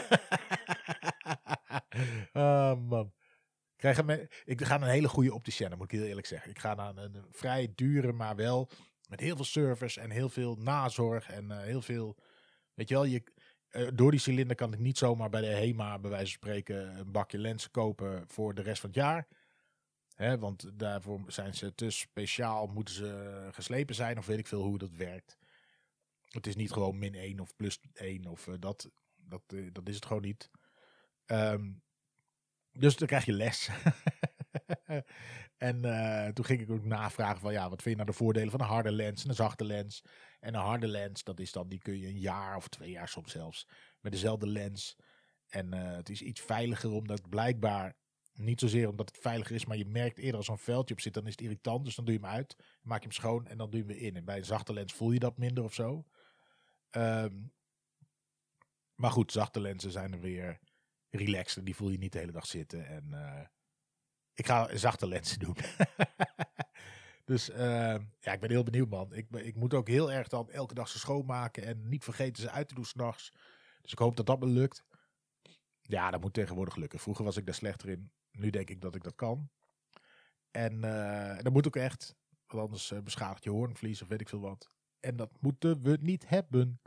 oh. 2.33 3.01
Krijg 3.77 3.99
een, 3.99 4.29
ik 4.45 4.65
ga 4.65 4.77
naar 4.77 4.89
een 4.89 4.95
hele 4.95 5.09
goede 5.09 5.35
opticien, 5.35 5.73
moet 5.77 5.93
ik 5.93 5.99
heel 5.99 6.09
eerlijk 6.09 6.27
zeggen. 6.27 6.51
Ik 6.51 6.59
ga 6.59 6.75
naar 6.75 6.97
een, 6.97 7.25
vrij 7.31 7.73
dure, 7.75 8.13
maar 8.13 8.37
wel 8.37 8.71
met 9.09 9.21
heel 9.21 9.37
veel 9.37 9.45
service 9.45 10.01
en 10.01 10.11
heel 10.11 10.29
veel 10.29 10.57
nazorg 10.57 11.31
en 11.31 11.45
uh, 11.45 11.59
heel 11.61 11.83
veel, 11.83 12.17
weet 12.75 12.89
je 12.89 12.95
wel, 12.95 13.05
je, 13.05 13.23
uh, 13.71 13.89
door 13.95 14.11
die 14.11 14.21
cilinder 14.21 14.57
kan 14.57 14.73
ik 14.73 14.79
niet 14.79 14.99
zomaar 14.99 15.31
bij 15.31 15.41
de 15.41 15.47
HEMA 15.47 15.99
bij 15.99 16.11
wijze 16.11 16.39
van 16.39 16.49
spreken 16.49 16.99
een 16.99 17.13
bakje 17.13 17.39
lenzen 17.39 17.71
kopen 17.71 18.25
voor 18.27 18.55
de 18.55 18.63
rest 18.63 18.81
van 18.81 18.91
het 18.91 18.99
jaar. 18.99 19.27
Hè, 20.17 20.39
want 20.39 20.71
daarvoor 20.75 21.21
zijn 21.27 21.55
ze 21.55 21.75
te 21.75 21.91
speciaal, 21.91 22.67
moeten 22.67 22.95
ze 22.95 23.49
geslepen 23.53 23.95
zijn 23.95 24.19
of 24.19 24.27
weet 24.27 24.39
ik 24.39 24.47
veel 24.47 24.63
hoe 24.63 24.79
dat 24.79 24.93
werkt. 24.97 25.39
Het 26.29 26.47
is 26.47 26.57
niet 26.57 26.73
gewoon 26.73 26.99
min 26.99 27.15
1 27.15 27.41
of 27.41 27.57
plus 27.57 27.81
1 27.93 28.27
of 28.27 28.47
uh, 28.47 28.55
dat, 28.59 28.91
dat, 29.17 29.43
dat 29.73 29.89
is 29.89 29.95
het 29.95 30.07
gewoon 30.07 30.23
niet. 30.23 30.51
Um, 31.27 31.83
dus 32.73 32.97
dan 32.97 33.07
krijg 33.07 33.25
je 33.25 33.33
les. 33.33 33.69
en 35.57 35.87
uh, 35.87 36.29
toen 36.29 36.45
ging 36.45 36.61
ik 36.61 36.71
ook 36.71 36.85
navragen 36.85 37.41
van 37.41 37.53
ja, 37.53 37.69
wat 37.69 37.83
vind 37.83 37.97
je 37.97 38.03
nou 38.03 38.11
de 38.11 38.25
voordelen 38.25 38.51
van 38.51 38.61
een 38.61 38.67
harde 38.67 38.93
lens 38.93 39.23
en 39.23 39.29
een 39.29 39.35
zachte 39.35 39.65
lens. 39.65 40.03
En 40.41 40.55
een 40.55 40.61
harde 40.61 40.89
lens, 40.89 41.25
dat 41.25 41.41
is 41.41 41.53
dan, 41.53 41.69
die 41.69 41.79
kun 41.79 41.99
je 41.99 42.07
een 42.07 42.19
jaar 42.19 42.57
of 42.57 42.69
twee 42.69 42.91
jaar 42.91 43.09
soms 43.09 43.33
zelfs 43.33 43.69
met 44.01 44.13
dezelfde 44.13 44.47
lens. 44.47 44.97
En 45.49 45.73
het 45.73 46.09
is 46.09 46.23
iets 46.23 46.41
veiliger 46.41 46.91
omdat 46.91 47.29
blijkbaar, 47.29 47.97
niet 48.39 48.61
zozeer 48.61 48.89
omdat 48.89 49.09
het 49.09 49.19
veiliger 49.19 49.55
is, 49.55 49.67
maar 49.67 49.77
je 49.77 49.87
merkt 49.87 50.19
eerder 50.19 50.37
als 50.37 50.47
zo'n 50.47 50.59
veldje 50.59 50.95
op 50.95 51.01
zit, 51.01 51.15
dan 51.15 51.27
is 51.27 51.31
het 51.31 51.41
irritant. 51.41 51.85
Dus 51.85 51.95
dan 51.95 52.05
doe 52.05 52.15
je 52.15 52.21
hem 52.21 52.31
uit, 52.31 52.57
maak 52.83 52.99
je 52.99 53.09
hem 53.09 53.17
schoon 53.17 53.47
en 53.47 53.59
dan 53.59 53.71
doe 53.71 53.81
je 53.81 53.87
hem 53.87 54.03
in. 54.03 54.17
En 54.17 54.25
bij 54.25 54.37
een 54.37 54.45
zachte 54.45 54.73
lens 54.73 54.93
voel 54.93 55.11
je 55.11 55.19
dat 55.19 55.39
minder 55.39 55.65
of 55.65 55.75
zo. 55.75 56.05
Um, 56.91 57.53
maar 58.95 59.11
goed, 59.11 59.33
zachte 59.33 59.61
lenzen 59.61 59.91
zijn 59.91 60.13
er 60.13 60.21
weer 60.21 60.59
relaxter. 61.11 61.65
Die 61.65 61.77
voel 61.77 61.91
je 61.91 61.99
niet 61.99 62.13
de 62.13 62.19
hele 62.19 62.33
dag 62.33 62.47
zitten. 62.47 62.87
En 62.87 63.05
uh, 63.11 63.47
ik 64.35 64.47
ga 64.47 64.77
zachte 64.77 65.09
lenzen 65.09 65.39
doen. 65.39 65.57
dus 67.25 67.51
uh, 67.51 67.57
ja, 68.21 68.33
ik 68.33 68.41
ben 68.41 68.51
heel 68.51 68.63
benieuwd, 68.63 68.89
man. 68.89 69.15
Ik, 69.15 69.31
ik 69.31 69.57
moet 69.57 69.75
ook 69.75 69.89
heel 69.89 70.13
erg 70.13 70.29
dan 70.29 70.51
elke 70.51 70.75
dag 70.75 70.89
ze 70.89 70.99
schoonmaken 70.99 71.65
en 71.65 71.89
niet 71.89 72.05
vergeten 72.05 72.43
ze 72.43 72.51
uit 72.51 72.69
te 72.69 72.75
doen 72.75 72.85
s'nachts. 72.85 73.33
Dus 73.83 73.93
ik 73.93 73.99
hoop 73.99 74.17
dat 74.17 74.27
dat 74.27 74.41
me 74.41 74.47
lukt. 74.47 74.85
Ja, 75.83 76.11
dat 76.11 76.21
moet 76.21 76.35
tegenwoordig 76.35 76.77
lukken. 76.77 76.99
Vroeger 76.99 77.25
was 77.25 77.37
ik 77.37 77.47
daar 77.47 77.55
slechter 77.55 77.89
in. 77.89 78.11
Nu 78.37 78.51
denk 78.51 78.71
ik 78.71 78.81
dat 78.81 78.95
ik 78.95 79.03
dat 79.03 79.15
kan. 79.15 79.51
En 80.51 80.75
uh, 80.75 81.39
dat 81.39 81.53
moet 81.53 81.67
ook 81.67 81.77
echt. 81.77 82.17
Want 82.47 82.63
anders 82.63 82.91
uh, 82.91 83.01
beschadigt 83.01 83.45
je 83.45 83.51
hoornvlies 83.51 84.03
of 84.03 84.09
weet 84.09 84.21
ik 84.21 84.29
veel 84.29 84.41
wat. 84.41 84.71
En 85.01 85.17
dat 85.17 85.31
moeten 85.41 85.83
we 85.83 85.99
niet 86.01 86.29
hebben. 86.29 86.81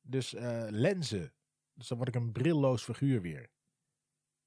Dus 0.00 0.34
uh, 0.34 0.66
lenzen. 0.68 1.32
Dus 1.74 1.88
dan 1.88 1.96
word 1.96 2.08
ik 2.08 2.14
een 2.14 2.32
brilloos 2.32 2.84
figuur 2.84 3.20
weer. 3.20 3.50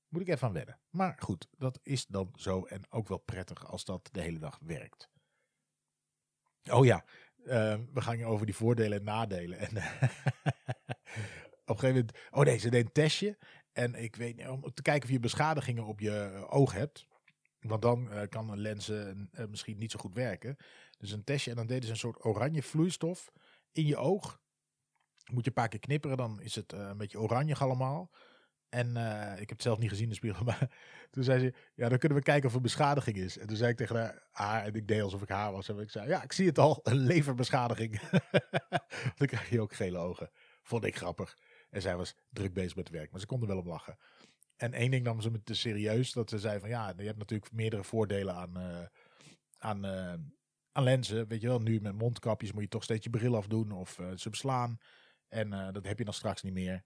Moet 0.07 0.21
ik 0.21 0.27
even 0.27 0.47
aan 0.47 0.53
wennen. 0.53 0.79
Maar 0.89 1.15
goed, 1.19 1.47
dat 1.57 1.79
is 1.83 2.05
dan 2.05 2.31
zo 2.35 2.65
en 2.65 2.81
ook 2.89 3.07
wel 3.07 3.17
prettig 3.17 3.67
als 3.67 3.85
dat 3.85 4.09
de 4.11 4.21
hele 4.21 4.39
dag 4.39 4.59
werkt. 4.61 5.09
Oh 6.71 6.85
ja, 6.85 7.05
uh, 7.37 7.79
we 7.93 8.01
gaan 8.01 8.23
over 8.23 8.45
die 8.45 8.55
voordelen 8.55 8.97
en 8.97 9.03
nadelen. 9.03 9.57
En 9.57 9.67
op 11.65 11.75
een 11.75 11.79
gegeven 11.79 11.87
moment, 11.87 12.17
oh 12.29 12.43
nee, 12.43 12.57
ze 12.57 12.69
deed 12.69 12.85
een 12.85 12.91
testje. 12.91 13.37
En 13.75 13.95
ik 13.95 14.15
weet 14.15 14.35
niet, 14.35 14.47
om 14.47 14.73
te 14.73 14.81
kijken 14.81 15.03
of 15.03 15.09
je 15.09 15.19
beschadigingen 15.19 15.85
op 15.85 15.99
je 15.99 16.45
oog 16.49 16.73
hebt. 16.73 17.07
Want 17.59 17.81
dan 17.81 18.07
uh, 18.11 18.21
kan 18.29 18.49
een 18.49 18.59
lens 18.59 18.89
uh, 18.89 19.11
misschien 19.49 19.77
niet 19.77 19.91
zo 19.91 19.99
goed 19.99 20.13
werken. 20.13 20.55
Dus 20.97 21.11
een 21.11 21.23
testje 21.23 21.49
en 21.49 21.55
dan 21.55 21.67
deden 21.67 21.83
ze 21.83 21.89
een 21.89 21.97
soort 21.97 22.25
oranje 22.25 22.63
vloeistof 22.63 23.31
in 23.71 23.85
je 23.85 23.97
oog. 23.97 24.39
Moet 25.31 25.43
je 25.43 25.47
een 25.47 25.55
paar 25.55 25.67
keer 25.67 25.79
knipperen, 25.79 26.17
dan 26.17 26.41
is 26.41 26.55
het 26.55 26.71
een 26.71 26.97
beetje 26.97 27.19
oranje 27.19 27.55
allemaal. 27.55 28.11
En 28.69 28.89
ik 29.31 29.39
heb 29.39 29.49
het 29.49 29.61
zelf 29.61 29.79
niet 29.79 29.89
gezien 29.89 30.03
in 30.03 30.09
de 30.09 30.15
spiegel, 30.15 30.45
maar 30.51 30.69
toen 31.11 31.23
zei 31.23 31.39
ze, 31.39 31.53
ja, 31.75 31.89
dan 31.89 31.97
kunnen 31.97 32.17
we 32.17 32.23
kijken 32.23 32.49
of 32.49 32.55
er 32.55 32.61
beschadiging 32.61 33.17
is. 33.17 33.37
En 33.37 33.47
toen 33.47 33.57
zei 33.57 33.71
ik 33.71 33.77
tegen 33.77 33.95
haar, 33.95 34.27
haar 34.31 34.65
en 34.65 34.73
ik 34.73 34.87
deed 34.87 35.01
alsof 35.01 35.21
ik 35.21 35.29
haar 35.29 35.51
was. 35.51 35.69
En 35.69 35.79
ik 35.79 35.89
zei, 35.89 36.07
ja, 36.07 36.23
ik 36.23 36.33
zie 36.33 36.47
het 36.47 36.59
al, 36.59 36.79
een 36.83 36.97
leverbeschadiging. 36.97 37.99
dan 39.17 39.27
krijg 39.27 39.49
je 39.49 39.61
ook 39.61 39.73
gele 39.73 39.97
ogen. 39.97 40.29
Vond 40.61 40.83
ik 40.83 40.95
grappig. 40.95 41.37
En 41.75 41.81
zij 41.81 41.95
was 41.95 42.15
druk 42.29 42.53
bezig 42.53 42.75
met 42.75 42.87
het 42.87 42.97
werk, 42.97 43.11
maar 43.11 43.19
ze 43.19 43.25
kon 43.25 43.41
er 43.41 43.47
wel 43.47 43.57
op 43.57 43.65
lachen. 43.65 43.97
En 44.55 44.73
één 44.73 44.91
ding 44.91 45.03
nam 45.03 45.21
ze 45.21 45.31
me 45.31 45.43
te 45.43 45.53
serieus, 45.53 46.13
dat 46.13 46.29
ze 46.29 46.39
zei 46.39 46.59
van, 46.59 46.69
ja, 46.69 46.93
je 46.97 47.03
hebt 47.03 47.17
natuurlijk 47.17 47.51
meerdere 47.51 47.83
voordelen 47.83 48.35
aan, 48.35 48.57
aan, 49.57 49.85
uh, 49.85 50.13
aan 50.71 50.83
lenzen. 50.83 51.27
Weet 51.27 51.41
je 51.41 51.47
wel, 51.47 51.59
nu 51.59 51.81
met 51.81 51.97
mondkapjes 51.97 52.51
moet 52.51 52.61
je 52.61 52.67
toch 52.67 52.83
steeds 52.83 53.03
je 53.03 53.09
bril 53.09 53.35
afdoen 53.35 53.71
of 53.71 53.99
ze 54.15 54.29
beslaan. 54.29 54.77
En 55.27 55.49
dat 55.49 55.85
heb 55.85 55.97
je 55.97 56.03
dan 56.03 56.13
straks 56.13 56.41
niet 56.41 56.53
meer. 56.53 56.83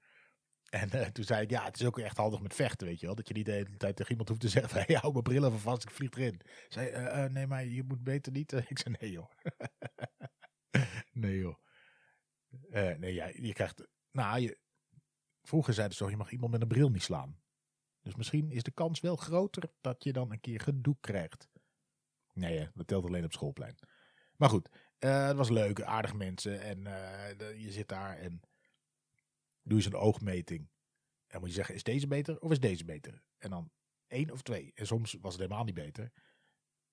En 0.69 1.13
toen 1.13 1.24
zei 1.24 1.41
ik, 1.41 1.50
ja, 1.50 1.63
het 1.63 1.79
is 1.79 1.86
ook 1.86 2.00
echt 2.00 2.17
handig 2.17 2.41
met 2.41 2.55
vechten, 2.55 2.88
weet 2.88 3.00
je 3.00 3.05
wel. 3.05 3.15
Dat 3.15 3.27
je 3.27 3.34
niet 3.34 3.46
de 3.46 3.51
hele 3.51 3.77
tijd 3.77 3.96
tegen 3.96 4.12
iemand 4.12 4.29
hoeft 4.29 4.41
te 4.41 4.50
zeggen, 4.50 4.81
hey, 4.86 4.96
hou 4.96 5.12
mijn 5.12 5.24
bril 5.24 5.46
even 5.46 5.60
vast, 5.60 5.84
ik 5.84 5.91
vlieg 5.91 6.12
erin. 6.12 6.41
Zei, 6.69 7.29
nee, 7.29 7.48
maar 7.48 7.65
je 7.65 7.84
moet 7.84 8.03
beter 8.03 8.31
niet. 8.31 8.51
ik 8.74 8.79
zei, 8.79 8.96
nee 9.00 9.12
joh. 9.12 9.31
nee 11.24 11.38
joh. 11.38 11.58
nee, 12.98 13.13
ja, 13.13 13.31
je 13.34 13.53
krijgt, 13.53 13.88
nou, 14.12 14.39
je, 14.39 14.58
vroeger 15.41 15.74
zeiden 15.74 15.96
ze 15.96 16.03
toch, 16.03 16.12
je 16.12 16.17
mag 16.17 16.31
iemand 16.31 16.51
met 16.51 16.62
een 16.62 16.67
bril 16.67 16.89
niet 16.89 17.03
slaan. 17.03 17.39
Dus 18.01 18.15
misschien 18.15 18.51
is 18.51 18.63
de 18.63 18.72
kans 18.72 19.00
wel 19.00 19.15
groter 19.15 19.72
dat 19.81 20.03
je 20.03 20.13
dan 20.13 20.31
een 20.31 20.39
keer 20.39 20.60
gedoe 20.60 20.98
krijgt. 21.00 21.50
Nee, 22.34 22.69
dat 22.74 22.88
telt 22.88 23.05
alleen 23.05 23.24
op 23.24 23.34
schoolplein. 23.34 23.75
Maar 24.36 24.50
goed, 24.50 24.69
het 24.98 25.36
was 25.36 25.50
leuk, 25.50 25.81
aardige 25.81 26.15
mensen. 26.15 26.62
En 26.62 26.79
je 27.58 27.72
zit 27.72 27.88
daar 27.88 28.17
en 28.17 28.41
doe 29.63 29.77
je 29.77 29.84
zo'n 29.84 29.96
oogmeting. 29.96 30.69
En 31.27 31.39
moet 31.39 31.50
je 31.50 31.55
zeggen, 31.55 31.75
is 31.75 31.84
deze 31.84 32.08
beter 32.08 32.39
of 32.39 32.51
is 32.51 32.60
deze 32.60 32.86
beter? 32.86 33.24
En 33.38 33.50
dan 33.50 33.72
één 34.08 34.31
of 34.31 34.41
twee. 34.41 34.72
En 34.75 34.88
soms 34.88 35.17
was 35.22 35.34
het 35.34 35.41
helemaal 35.41 35.63
niet 35.63 35.74
beter. 35.74 36.12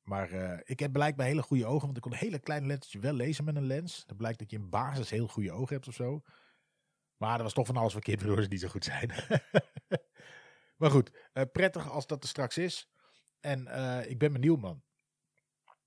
Maar 0.03 0.33
uh, 0.33 0.59
ik 0.65 0.79
heb 0.79 0.93
blijkbaar 0.93 1.26
hele 1.26 1.43
goede 1.43 1.67
ogen, 1.67 1.85
want 1.85 1.97
ik 1.97 2.03
kon 2.03 2.12
een 2.12 2.19
hele 2.19 2.38
kleine 2.38 2.67
lettertje 2.67 2.99
wel 2.99 3.12
lezen 3.12 3.45
met 3.45 3.57
een 3.57 3.67
lens. 3.67 4.05
Dan 4.07 4.17
blijkt 4.17 4.38
dat 4.38 4.50
je 4.50 4.57
in 4.57 4.69
basis 4.69 5.11
heel 5.11 5.29
goede 5.29 5.53
ogen 5.53 5.75
hebt 5.75 5.88
of 5.88 5.95
zo. 5.95 6.23
Maar 7.16 7.37
er 7.37 7.42
was 7.42 7.52
toch 7.52 7.66
van 7.66 7.76
alles 7.76 7.92
verkeerd, 7.92 8.23
waardoor 8.23 8.42
ze 8.42 8.49
niet 8.49 8.61
zo 8.61 8.68
goed 8.68 8.85
zijn. 8.85 9.11
maar 10.78 10.90
goed, 10.90 11.11
uh, 11.35 11.42
prettig 11.52 11.90
als 11.90 12.06
dat 12.06 12.23
er 12.23 12.28
straks 12.28 12.58
is. 12.58 12.88
En 13.40 13.66
uh, 13.66 14.11
ik 14.11 14.18
ben 14.18 14.32
benieuwd, 14.32 14.61
man. 14.61 14.82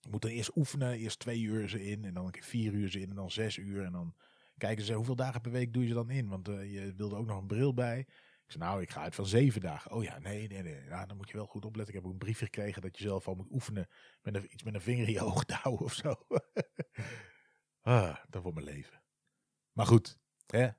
Ik 0.02 0.12
moet 0.12 0.24
er 0.24 0.30
eerst 0.30 0.56
oefenen, 0.56 0.98
eerst 0.98 1.20
twee 1.20 1.42
uur 1.42 1.70
ze 1.70 1.84
in, 1.84 2.06
en 2.06 2.14
dan 2.14 2.26
een 2.26 2.32
keer 2.32 2.44
vier 2.44 2.74
uur 2.74 2.90
ze 2.90 3.00
in, 3.00 3.10
en 3.10 3.16
dan 3.16 3.32
zes 3.32 3.58
uur, 3.58 3.84
en 3.84 3.92
dan 3.92 4.16
kijken 4.58 4.86
ze 4.86 4.94
hoeveel 4.94 5.16
dagen 5.16 5.42
per 5.42 5.52
week 5.52 5.74
doe 5.74 5.82
je 5.82 5.88
ze 5.88 5.94
dan 5.94 6.10
in? 6.10 6.28
Want 6.28 6.50
uh, 6.50 6.74
je 6.74 6.94
wilde 6.96 7.16
ook 7.16 7.26
nog 7.26 7.38
een 7.38 7.48
bril 7.48 7.74
bij. 7.74 8.00
Ik 8.00 8.56
zei, 8.56 8.70
nou, 8.70 8.82
ik 8.82 8.90
ga 8.90 9.02
uit 9.02 9.16
van 9.16 9.26
zeven 9.26 9.62
dagen. 9.62 9.92
Oh 9.92 10.04
ja, 10.04 10.20
nee, 10.20 10.48
nee, 10.48 10.62
nee. 10.62 10.84
Ja, 10.84 11.06
dan 11.06 11.18
moet 11.18 11.30
je 11.30 11.38
wel 11.38 11.46
goed 11.46 11.66
opletten. 11.66 11.94
Ik 11.94 12.00
heb 12.00 12.08
ook 12.08 12.14
een 12.14 12.26
briefje 12.26 12.46
gekregen 12.46 12.82
dat 12.82 12.98
je 12.98 13.04
zelf 13.04 13.28
al 13.28 13.36
moet 13.36 13.52
oefenen 13.52 13.88
met 14.22 14.36
een, 14.36 14.54
iets 14.54 14.64
met 14.64 14.74
een 14.74 14.82
vinger 14.82 15.08
in 15.08 15.14
je 15.14 15.24
oog 15.32 15.44
te 15.44 15.54
houden 15.54 15.86
of 15.86 15.94
zo. 15.94 16.16
ah, 17.82 18.16
dat 18.30 18.42
wordt 18.42 18.58
mijn 18.58 18.76
leven. 18.76 19.02
Maar 19.72 19.86
goed, 19.86 20.18
hè? 20.46 20.70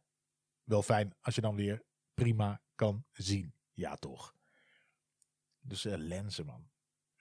Wel 0.70 0.82
fijn 0.82 1.14
als 1.20 1.34
je 1.34 1.40
dan 1.40 1.54
weer 1.56 1.82
prima 2.14 2.62
kan 2.74 3.04
zien. 3.12 3.54
Ja, 3.72 3.96
toch. 3.96 4.34
Dus 5.60 5.84
uh, 5.84 5.94
lenzen, 5.96 6.46
man. 6.46 6.70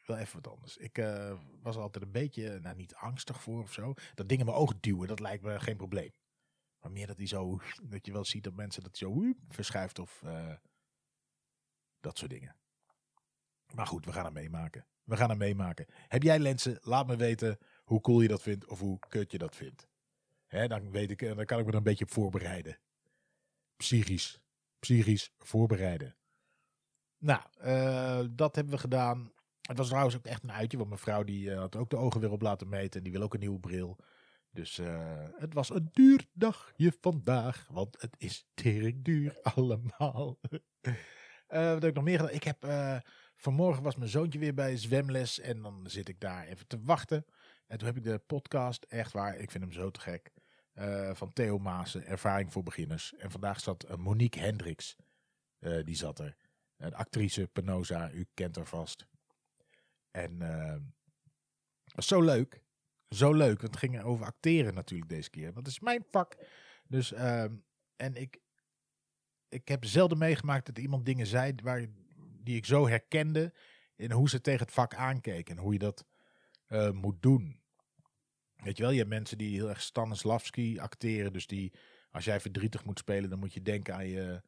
Wel 0.05 0.17
even 0.17 0.41
wat 0.41 0.53
anders. 0.53 0.77
Ik 0.77 0.97
uh, 0.97 1.39
was 1.61 1.75
altijd 1.75 2.03
een 2.03 2.11
beetje, 2.11 2.59
nou 2.59 2.75
niet 2.75 2.95
angstig 2.95 3.41
voor 3.41 3.61
of 3.61 3.73
zo. 3.73 3.93
Dat 4.13 4.29
dingen 4.29 4.45
mijn 4.45 4.57
oog 4.57 4.79
duwen, 4.79 5.07
dat 5.07 5.19
lijkt 5.19 5.43
me 5.43 5.59
geen 5.59 5.77
probleem. 5.77 6.11
Maar 6.79 6.91
meer 6.91 7.07
dat 7.07 7.17
hij 7.17 7.27
zo, 7.27 7.59
dat 7.83 8.05
je 8.05 8.11
wel 8.11 8.25
ziet 8.25 8.43
dat 8.43 8.53
mensen 8.53 8.83
dat 8.83 8.97
zo 8.97 9.33
verschuift 9.47 9.99
of 9.99 10.23
dat 11.99 12.17
soort 12.17 12.31
dingen. 12.31 12.55
Maar 13.73 13.87
goed, 13.87 14.05
we 14.05 14.13
gaan 14.13 14.25
het 14.25 14.33
meemaken. 14.33 14.87
We 15.03 15.17
gaan 15.17 15.29
het 15.29 15.37
meemaken. 15.37 15.85
Heb 16.07 16.23
jij 16.23 16.39
lenzen? 16.39 16.77
Laat 16.81 17.07
me 17.07 17.15
weten 17.15 17.57
hoe 17.83 18.01
cool 18.01 18.21
je 18.21 18.27
dat 18.27 18.41
vindt 18.41 18.67
of 18.67 18.79
hoe 18.79 18.99
kut 18.99 19.31
je 19.31 19.37
dat 19.37 19.55
vindt. 19.55 19.87
Hè, 20.45 20.67
dan, 20.67 20.91
weet 20.91 21.11
ik, 21.11 21.19
dan 21.19 21.45
kan 21.45 21.59
ik 21.59 21.65
me 21.65 21.71
er 21.71 21.77
een 21.77 21.83
beetje 21.83 22.05
op 22.05 22.11
voorbereiden. 22.11 22.79
Psychisch. 23.79 24.41
Psychisch 24.79 25.33
voorbereiden. 25.37 26.15
Nou, 27.17 27.41
uh, 27.63 28.27
dat 28.31 28.55
hebben 28.55 28.73
we 28.73 28.79
gedaan. 28.79 29.31
Het 29.61 29.77
was 29.77 29.87
trouwens 29.87 30.15
ook 30.15 30.25
echt 30.25 30.43
een 30.43 30.51
uitje, 30.51 30.77
want 30.77 30.89
mijn 30.89 31.01
vrouw 31.01 31.23
die 31.23 31.49
uh, 31.49 31.57
had 31.57 31.75
ook 31.75 31.89
de 31.89 31.97
ogen 31.97 32.21
weer 32.21 32.31
op 32.31 32.41
laten 32.41 32.69
meten. 32.69 32.97
En 32.97 33.03
die 33.03 33.11
wil 33.11 33.21
ook 33.21 33.33
een 33.33 33.39
nieuwe 33.39 33.59
bril. 33.59 33.97
Dus 34.51 34.79
uh, 34.79 35.25
het 35.35 35.53
was 35.53 35.69
een 35.69 35.89
duur 35.91 36.25
dagje 36.33 36.93
vandaag, 37.01 37.67
want 37.71 38.01
het 38.01 38.15
is 38.17 38.47
tering 38.53 39.03
duur 39.03 39.39
allemaal. 39.41 40.39
wat 41.47 41.81
heb 41.81 41.83
ik 41.83 41.93
nog 41.93 42.03
meer 42.03 42.19
gedaan? 42.19 42.35
Ik 42.35 42.43
heb, 42.43 42.65
vanmorgen 43.35 43.83
was 43.83 43.95
mijn 43.95 44.09
zoontje 44.09 44.39
weer 44.39 44.53
bij 44.53 44.77
zwemles 44.77 45.39
en 45.39 45.61
dan 45.61 45.89
zit 45.89 46.09
ik 46.09 46.19
daar 46.19 46.45
even 46.45 46.67
te 46.67 46.81
wachten. 46.81 47.25
En 47.67 47.77
toen 47.77 47.87
heb 47.87 47.97
ik 47.97 48.03
de 48.03 48.19
podcast, 48.19 48.83
echt 48.83 49.11
waar, 49.11 49.37
ik 49.37 49.51
vind 49.51 49.63
hem 49.63 49.73
zo 49.73 49.91
te 49.91 49.99
gek, 49.99 50.31
van 51.13 51.33
Theo 51.33 51.57
Maassen, 51.57 52.05
Ervaring 52.05 52.51
voor 52.51 52.63
Beginners. 52.63 53.13
En 53.15 53.31
vandaag 53.31 53.59
zat 53.59 53.97
Monique 53.97 54.39
Hendricks, 54.39 54.95
die 55.59 55.95
zat 55.95 56.19
er. 56.19 56.35
Een 56.77 56.95
actrice, 56.95 57.47
Penosa, 57.47 58.11
u 58.11 58.27
kent 58.33 58.55
haar 58.55 58.65
vast. 58.65 59.07
En 60.11 60.37
was 61.95 62.07
zo 62.07 62.21
leuk 62.21 62.63
zo 63.09 63.33
leuk. 63.33 63.61
Want 63.61 63.73
het 63.73 63.77
ging 63.77 64.01
over 64.03 64.25
acteren 64.25 64.73
natuurlijk 64.73 65.09
deze 65.09 65.29
keer. 65.29 65.53
Dat 65.53 65.67
is 65.67 65.79
mijn 65.79 66.05
vak. 66.11 66.37
Dus, 66.87 67.11
uh, 67.11 67.43
en 67.95 68.15
ik, 68.15 68.39
ik 69.49 69.67
heb 69.67 69.85
zelden 69.85 70.17
meegemaakt 70.17 70.65
dat 70.65 70.77
iemand 70.77 71.05
dingen 71.05 71.25
zei 71.25 71.53
waar, 71.63 71.85
die 72.43 72.55
ik 72.55 72.65
zo 72.65 72.87
herkende. 72.87 73.53
In 73.95 74.11
hoe 74.11 74.29
ze 74.29 74.41
tegen 74.41 74.65
het 74.65 74.73
vak 74.73 74.95
aankeken. 74.95 75.57
En 75.57 75.61
hoe 75.61 75.73
je 75.73 75.79
dat 75.79 76.05
uh, 76.67 76.91
moet 76.91 77.21
doen. 77.21 77.61
Weet 78.63 78.77
je 78.77 78.83
wel, 78.83 78.91
je 78.91 78.97
hebt 78.97 79.09
mensen 79.09 79.37
die 79.37 79.53
heel 79.53 79.69
erg 79.69 79.81
Stanislavski 79.81 80.79
acteren. 80.79 81.33
Dus 81.33 81.47
die, 81.47 81.73
als 82.11 82.25
jij 82.25 82.39
verdrietig 82.39 82.85
moet 82.85 82.99
spelen, 82.99 83.29
dan 83.29 83.39
moet 83.39 83.53
je 83.53 83.61
denken 83.61 83.93
aan 83.93 84.07
je... 84.07 84.41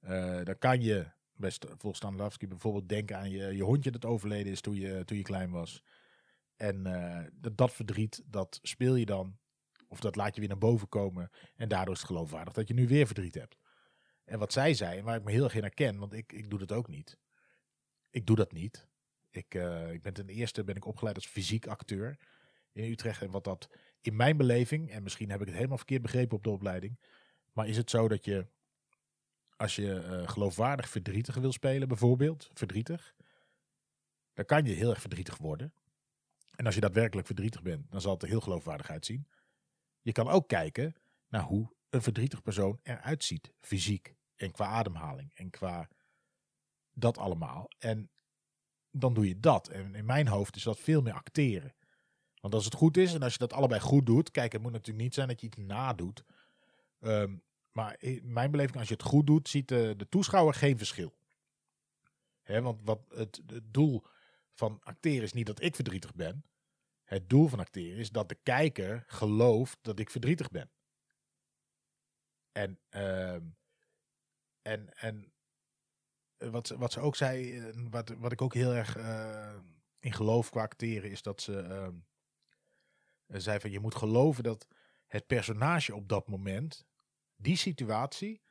Uh, 0.00 0.44
dan 0.44 0.58
kan 0.58 0.82
je, 0.82 1.06
best, 1.34 1.64
volgens 1.64 1.96
Stanislavski 1.96 2.46
bijvoorbeeld, 2.48 2.88
denken 2.88 3.16
aan 3.16 3.30
je, 3.30 3.56
je 3.56 3.62
hondje 3.62 3.90
dat 3.90 4.04
overleden 4.04 4.52
is 4.52 4.60
toen 4.60 4.74
je, 4.74 5.04
toen 5.04 5.16
je 5.16 5.22
klein 5.22 5.50
was. 5.50 5.82
En 6.56 6.86
uh, 6.86 7.20
dat, 7.32 7.56
dat 7.56 7.72
verdriet, 7.72 8.22
dat 8.26 8.58
speel 8.62 8.94
je 8.94 9.06
dan. 9.06 9.38
Of 9.88 10.00
dat 10.00 10.16
laat 10.16 10.34
je 10.34 10.40
weer 10.40 10.48
naar 10.48 10.58
boven 10.58 10.88
komen. 10.88 11.30
En 11.56 11.68
daardoor 11.68 11.94
is 11.94 12.00
het 12.00 12.08
geloofwaardig 12.08 12.52
dat 12.52 12.68
je 12.68 12.74
nu 12.74 12.88
weer 12.88 13.06
verdriet 13.06 13.34
hebt. 13.34 13.58
En 14.24 14.38
wat 14.38 14.52
zij 14.52 14.74
zei, 14.74 15.02
waar 15.02 15.16
ik 15.16 15.24
me 15.24 15.30
heel 15.30 15.44
erg 15.44 15.54
in 15.54 15.62
herken, 15.62 15.98
want 15.98 16.12
ik, 16.12 16.32
ik 16.32 16.50
doe 16.50 16.58
dat 16.58 16.72
ook 16.72 16.88
niet. 16.88 17.18
Ik 18.10 18.26
doe 18.26 18.36
dat 18.36 18.52
niet. 18.52 18.86
Ik, 19.30 19.54
uh, 19.54 19.92
ik 19.92 20.02
ben 20.02 20.12
ten 20.12 20.28
eerste 20.28 20.64
ben 20.64 20.76
ik 20.76 20.84
opgeleid 20.84 21.16
als 21.16 21.26
fysiek 21.26 21.66
acteur 21.66 22.18
in 22.78 22.90
Utrecht. 22.90 23.22
En 23.22 23.30
wat 23.30 23.44
dat 23.44 23.68
in 24.00 24.16
mijn 24.16 24.36
beleving, 24.36 24.90
en 24.90 25.02
misschien 25.02 25.30
heb 25.30 25.40
ik 25.40 25.46
het 25.46 25.56
helemaal 25.56 25.76
verkeerd 25.76 26.02
begrepen 26.02 26.36
op 26.36 26.44
de 26.44 26.50
opleiding. 26.50 26.98
Maar 27.52 27.68
is 27.68 27.76
het 27.76 27.90
zo 27.90 28.08
dat 28.08 28.24
je, 28.24 28.46
als 29.56 29.76
je 29.76 30.04
uh, 30.04 30.28
geloofwaardig 30.28 30.88
verdrietig 30.88 31.34
wil 31.34 31.52
spelen, 31.52 31.88
bijvoorbeeld, 31.88 32.50
verdrietig. 32.52 33.14
Dan 34.34 34.44
kan 34.44 34.64
je 34.64 34.72
heel 34.72 34.90
erg 34.90 35.00
verdrietig 35.00 35.36
worden. 35.36 35.72
En 36.56 36.66
als 36.66 36.74
je 36.74 36.80
daadwerkelijk 36.80 37.26
verdrietig 37.26 37.62
bent, 37.62 37.90
dan 37.90 38.00
zal 38.00 38.12
het 38.12 38.22
er 38.22 38.28
heel 38.28 38.40
geloofwaardig 38.40 38.90
uitzien. 38.90 39.28
Je 40.02 40.12
kan 40.12 40.28
ook 40.28 40.48
kijken 40.48 40.94
naar 41.28 41.42
hoe 41.42 41.72
een 41.88 42.02
verdrietig 42.02 42.42
persoon 42.42 42.80
eruit 42.82 43.24
ziet, 43.24 43.52
fysiek 43.60 44.14
en 44.36 44.50
qua 44.50 44.66
ademhaling 44.66 45.30
en 45.34 45.50
qua 45.50 45.88
dat 46.92 47.18
allemaal. 47.18 47.68
En 47.78 48.10
dan 48.90 49.14
doe 49.14 49.28
je 49.28 49.40
dat. 49.40 49.68
En 49.68 49.94
in 49.94 50.04
mijn 50.04 50.28
hoofd 50.28 50.56
is 50.56 50.62
dat 50.62 50.78
veel 50.78 51.02
meer 51.02 51.12
acteren. 51.12 51.74
Want 52.40 52.54
als 52.54 52.64
het 52.64 52.74
goed 52.74 52.96
is 52.96 53.14
en 53.14 53.22
als 53.22 53.32
je 53.32 53.38
dat 53.38 53.52
allebei 53.52 53.80
goed 53.80 54.06
doet, 54.06 54.30
kijk, 54.30 54.52
het 54.52 54.62
moet 54.62 54.72
natuurlijk 54.72 55.04
niet 55.04 55.14
zijn 55.14 55.28
dat 55.28 55.40
je 55.40 55.46
iets 55.46 55.56
nadoet. 55.56 56.24
Um, 57.00 57.42
maar 57.72 57.96
in 57.98 58.32
mijn 58.32 58.50
beleving, 58.50 58.76
als 58.78 58.88
je 58.88 58.94
het 58.94 59.02
goed 59.02 59.26
doet, 59.26 59.48
ziet 59.48 59.68
de, 59.68 60.06
toeschouwer 60.08 60.54
geen 60.54 60.78
verschil. 60.78 61.16
Want 62.44 62.80
wat 62.84 63.00
het, 63.14 63.40
doel 63.64 64.02
van 64.52 64.80
acteren 64.82 65.22
is 65.22 65.32
niet 65.32 65.46
dat 65.46 65.62
ik 65.62 65.74
verdrietig 65.74 66.14
ben. 66.14 66.44
Het 67.04 67.28
doel 67.28 67.48
van 67.48 67.58
acteren 67.58 67.98
is 67.98 68.10
dat 68.10 68.28
de 68.28 68.38
kijker 68.42 69.04
gelooft 69.06 69.78
dat 69.82 69.98
ik 69.98 70.10
verdrietig 70.10 70.50
ben. 70.50 70.70
En, 72.52 72.78
uh, 72.90 73.34
en, 74.62 74.94
en 74.94 75.32
wat, 76.36 76.68
wat 76.68 76.92
ze 76.92 77.00
ook 77.00 77.16
zei, 77.16 77.62
wat, 77.90 78.08
wat 78.08 78.32
ik 78.32 78.42
ook 78.42 78.54
heel 78.54 78.74
erg 78.74 78.96
uh, 78.96 79.54
in 79.98 80.12
geloof 80.12 80.50
qua 80.50 80.62
acteren, 80.62 81.10
is 81.10 81.22
dat 81.22 81.42
ze 81.42 81.52
uh, 81.52 81.88
zei 83.28 83.60
van 83.60 83.70
je 83.70 83.80
moet 83.80 83.94
geloven 83.94 84.42
dat 84.42 84.66
het 85.06 85.26
personage 85.26 85.94
op 85.94 86.08
dat 86.08 86.28
moment, 86.28 86.86
die 87.36 87.56
situatie, 87.56 88.42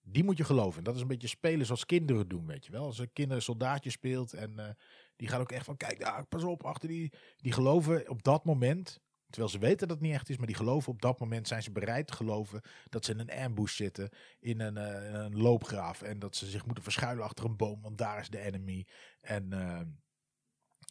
die 0.00 0.24
moet 0.24 0.36
je 0.36 0.44
geloven. 0.44 0.84
Dat 0.84 0.94
is 0.94 1.00
een 1.00 1.06
beetje 1.06 1.28
spelen 1.28 1.66
zoals 1.66 1.86
kinderen 1.86 2.28
doen, 2.28 2.46
weet 2.46 2.66
je 2.66 2.72
wel. 2.72 2.84
Als 2.84 2.98
een 2.98 3.12
kind 3.12 3.30
een 3.30 3.42
soldaatje 3.42 3.90
speelt 3.90 4.32
en 4.32 4.52
uh, 4.56 4.68
die 5.16 5.28
gaan 5.28 5.40
ook 5.40 5.52
echt 5.52 5.64
van, 5.64 5.76
kijk 5.76 6.00
daar, 6.00 6.26
pas 6.26 6.44
op, 6.44 6.64
achter 6.64 6.88
die. 6.88 7.12
Die 7.36 7.52
geloven 7.52 8.08
op 8.08 8.22
dat 8.22 8.44
moment, 8.44 9.00
terwijl 9.26 9.52
ze 9.52 9.58
weten 9.58 9.88
dat 9.88 9.96
het 9.96 10.06
niet 10.06 10.14
echt 10.14 10.28
is, 10.28 10.36
maar 10.36 10.46
die 10.46 10.56
geloven 10.56 10.92
op 10.92 11.02
dat 11.02 11.18
moment, 11.18 11.48
zijn 11.48 11.62
ze 11.62 11.72
bereid 11.72 12.06
te 12.06 12.12
geloven 12.12 12.60
dat 12.88 13.04
ze 13.04 13.12
in 13.12 13.18
een 13.18 13.32
ambush 13.32 13.76
zitten, 13.76 14.10
in 14.38 14.60
een, 14.60 14.76
uh, 14.76 15.12
een 15.12 15.36
loopgraaf. 15.36 16.02
En 16.02 16.18
dat 16.18 16.36
ze 16.36 16.46
zich 16.46 16.64
moeten 16.64 16.84
verschuilen 16.84 17.24
achter 17.24 17.44
een 17.44 17.56
boom, 17.56 17.82
want 17.82 17.98
daar 17.98 18.20
is 18.20 18.28
de 18.28 18.40
enemy. 18.40 18.86
En 19.20 19.50
uh, 19.52 19.80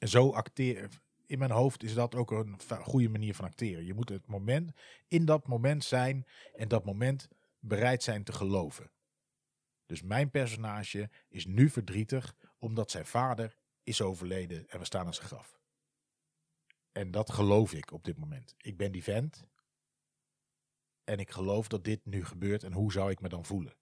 zo 0.10 0.30
acteren. 0.32 0.90
In 1.28 1.40
mijn 1.40 1.52
hoofd 1.52 1.84
is 1.84 1.94
dat 1.94 2.16
ook 2.16 2.32
een 2.32 2.60
goede 2.70 3.10
manier 3.10 3.36
van 3.36 3.46
acteren. 3.46 3.86
Je 3.86 3.94
moet 3.94 4.10
het 4.10 4.28
moment, 4.28 4.72
in 5.08 5.26
dat 5.26 5.48
moment 5.48 5.84
zijn 5.84 6.26
en 6.56 6.68
dat 6.68 6.86
moment 6.86 7.28
bereid 7.60 8.04
zijn 8.04 8.24
te 8.24 8.34
geloven. 8.34 8.92
Dus 9.86 10.02
mijn 10.02 10.32
personage 10.32 11.10
is 11.30 11.46
nu 11.46 11.70
verdrietig 11.70 12.36
omdat 12.58 12.92
zijn 12.92 13.06
vader 13.06 13.58
is 13.84 14.02
overleden 14.02 14.70
en 14.70 14.80
we 14.80 14.86
staan 14.86 15.06
aan 15.06 15.14
zijn 15.14 15.28
graf. 15.28 15.60
En 16.92 17.12
dat 17.12 17.32
geloof 17.32 17.74
ik 17.74 17.92
op 17.92 18.04
dit 18.04 18.18
moment. 18.18 18.56
Ik 18.58 18.78
ben 18.78 18.92
die 18.92 19.04
vent. 19.04 19.46
En 21.04 21.20
ik 21.20 21.32
geloof 21.32 21.68
dat 21.68 21.84
dit 21.84 22.06
nu 22.06 22.26
gebeurt 22.26 22.64
en 22.64 22.74
hoe 22.74 22.92
zou 22.92 23.12
ik 23.12 23.22
me 23.22 23.30
dan 23.30 23.46
voelen? 23.46 23.76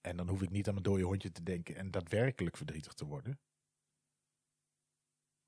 En 0.00 0.16
dan 0.16 0.28
hoef 0.28 0.42
ik 0.42 0.50
niet 0.50 0.66
aan 0.66 0.72
mijn 0.72 0.84
dode 0.84 1.02
hondje 1.02 1.32
te 1.32 1.42
denken 1.42 1.76
en 1.76 1.90
daadwerkelijk 1.90 2.56
verdrietig 2.56 2.92
te 2.92 3.04
worden. 3.04 3.40